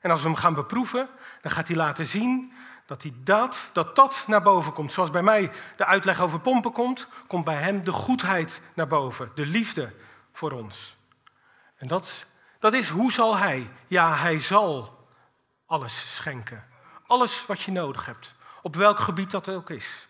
En 0.01 0.12
als 0.12 0.21
we 0.21 0.27
hem 0.27 0.38
gaan 0.38 0.53
beproeven, 0.53 1.09
dan 1.41 1.51
gaat 1.51 1.67
hij 1.67 1.77
laten 1.77 2.05
zien 2.05 2.53
dat, 2.86 3.03
hij 3.03 3.13
dat, 3.23 3.69
dat 3.73 3.95
dat 3.95 4.23
naar 4.27 4.41
boven 4.41 4.73
komt. 4.73 4.93
Zoals 4.93 5.09
bij 5.09 5.23
mij 5.23 5.51
de 5.75 5.86
uitleg 5.86 6.21
over 6.21 6.39
pompen 6.39 6.71
komt, 6.71 7.07
komt 7.27 7.45
bij 7.45 7.55
hem 7.57 7.83
de 7.83 7.91
goedheid 7.91 8.62
naar 8.73 8.88
boven, 8.88 9.31
de 9.36 9.45
liefde 9.45 9.93
voor 10.31 10.51
ons. 10.51 10.97
En 11.75 11.88
dat, 11.88 12.25
dat 12.59 12.73
is 12.73 12.89
hoe 12.89 13.12
zal 13.12 13.38
hij? 13.38 13.69
Ja, 13.88 14.15
hij 14.15 14.39
zal 14.39 14.97
alles 15.65 16.15
schenken. 16.15 16.71
Alles 17.13 17.45
wat 17.45 17.62
je 17.62 17.71
nodig 17.71 18.06
hebt, 18.06 18.36
op 18.62 18.76
welk 18.76 18.99
gebied 18.99 19.32
dat 19.32 19.49
ook 19.49 19.69
is. 19.69 20.08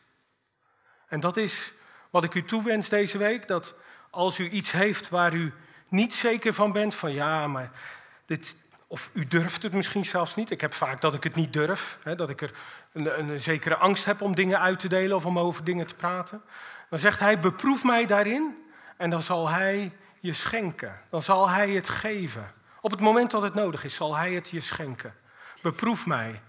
En 1.08 1.20
dat 1.20 1.38
is 1.38 1.74
wat 2.10 2.24
ik 2.24 2.34
u 2.34 2.44
toewens 2.44 2.90
deze 2.90 3.18
week, 3.18 3.48
dat 3.48 3.74
als 4.10 4.40
u 4.40 4.50
iets 4.50 4.72
heeft 4.72 5.10
waar 5.10 5.34
u 5.34 5.54
niet 5.88 6.14
zeker 6.14 6.54
van 6.54 6.72
bent, 6.72 6.96
van 6.96 7.14
ja, 7.14 7.48
maar 7.48 7.72
dit, 8.26 8.56
of 8.88 9.10
u 9.14 9.26
durft 9.26 9.64
het 9.64 9.74
misschien 9.74 10.06
zelfs 10.06 10.36
niet. 10.36 10.52
Ik 10.52 10.62
heb 10.62 10.74
vaak 10.74 11.02
dat 11.02 11.14
ik 11.14 11.24
het 11.24 11.36
niet 11.36 11.54
durf. 11.54 11.98
Hè, 12.04 12.16
dat 12.16 12.30
ik 12.30 12.42
er 12.42 12.52
een, 12.94 13.20
een, 13.20 13.40
zekere 13.40 13.76
angst 13.76 14.06
heb 14.06 14.22
om 14.22 14.36
dingen 14.36 14.60
uit 14.60 14.80
te 14.80 14.88
delen 14.88 15.16
of 15.16 15.26
om 15.26 15.40
over 15.40 15.64
dingen 15.64 15.88
te 15.88 15.96
praten. 15.96 16.42
Dan 16.90 17.00
zegt 17.00 17.20
hij, 17.20 17.40
beproef 17.40 17.84
mij 17.84 18.06
daarin 18.06 18.66
en 18.98 19.10
dan 19.10 19.22
zal 19.22 19.50
hij 19.50 19.92
je 20.20 20.34
schenken. 20.34 21.02
Dan 21.10 21.22
zal 21.22 21.50
hij 21.50 21.70
het 21.70 21.90
geven. 21.90 22.54
Op 22.82 22.92
het 22.92 23.00
moment 23.00 23.32
dat 23.32 23.42
het 23.42 23.54
nodig 23.54 23.84
is, 23.84 23.96
zal 23.96 24.16
hij 24.16 24.34
het 24.34 24.50
je 24.50 24.62
schenken. 24.62 25.16
Beproef 25.62 26.06
mij. 26.06 26.42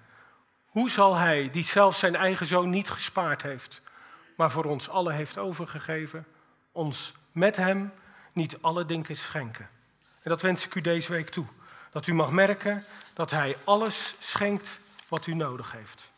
Hoe 0.75 0.91
zal 0.91 1.15
hij, 1.17 1.51
die 1.51 1.65
zelf 1.65 1.97
zijn 1.97 2.17
eigen 2.17 2.47
zoon 2.47 2.71
niet 2.71 2.91
gespaard 2.91 3.43
heeft, 3.43 3.83
maar 4.37 4.51
voor 4.51 4.65
ons 4.65 4.89
allen 4.89 5.15
heeft 5.15 5.39
overgegeven, 5.39 6.27
ons 6.73 7.13
met 7.33 7.57
hem 7.57 7.93
niet 8.33 8.59
alle 8.61 8.87
dingen 8.87 9.17
schenken? 9.17 9.69
En 10.23 10.31
dat 10.31 10.43
wens 10.43 10.65
ik 10.67 10.75
u 10.75 10.81
deze 10.81 11.13
week 11.13 11.29
toe. 11.31 11.47
Dat 11.91 12.07
u 12.07 12.15
mag 12.15 12.31
merken 12.31 12.85
dat 13.13 13.31
Hij 13.31 13.57
alles 13.65 14.15
schenkt 14.19 14.79
wat 15.09 15.27
u 15.27 15.35
nodig 15.35 15.73
heeft. 15.73 16.13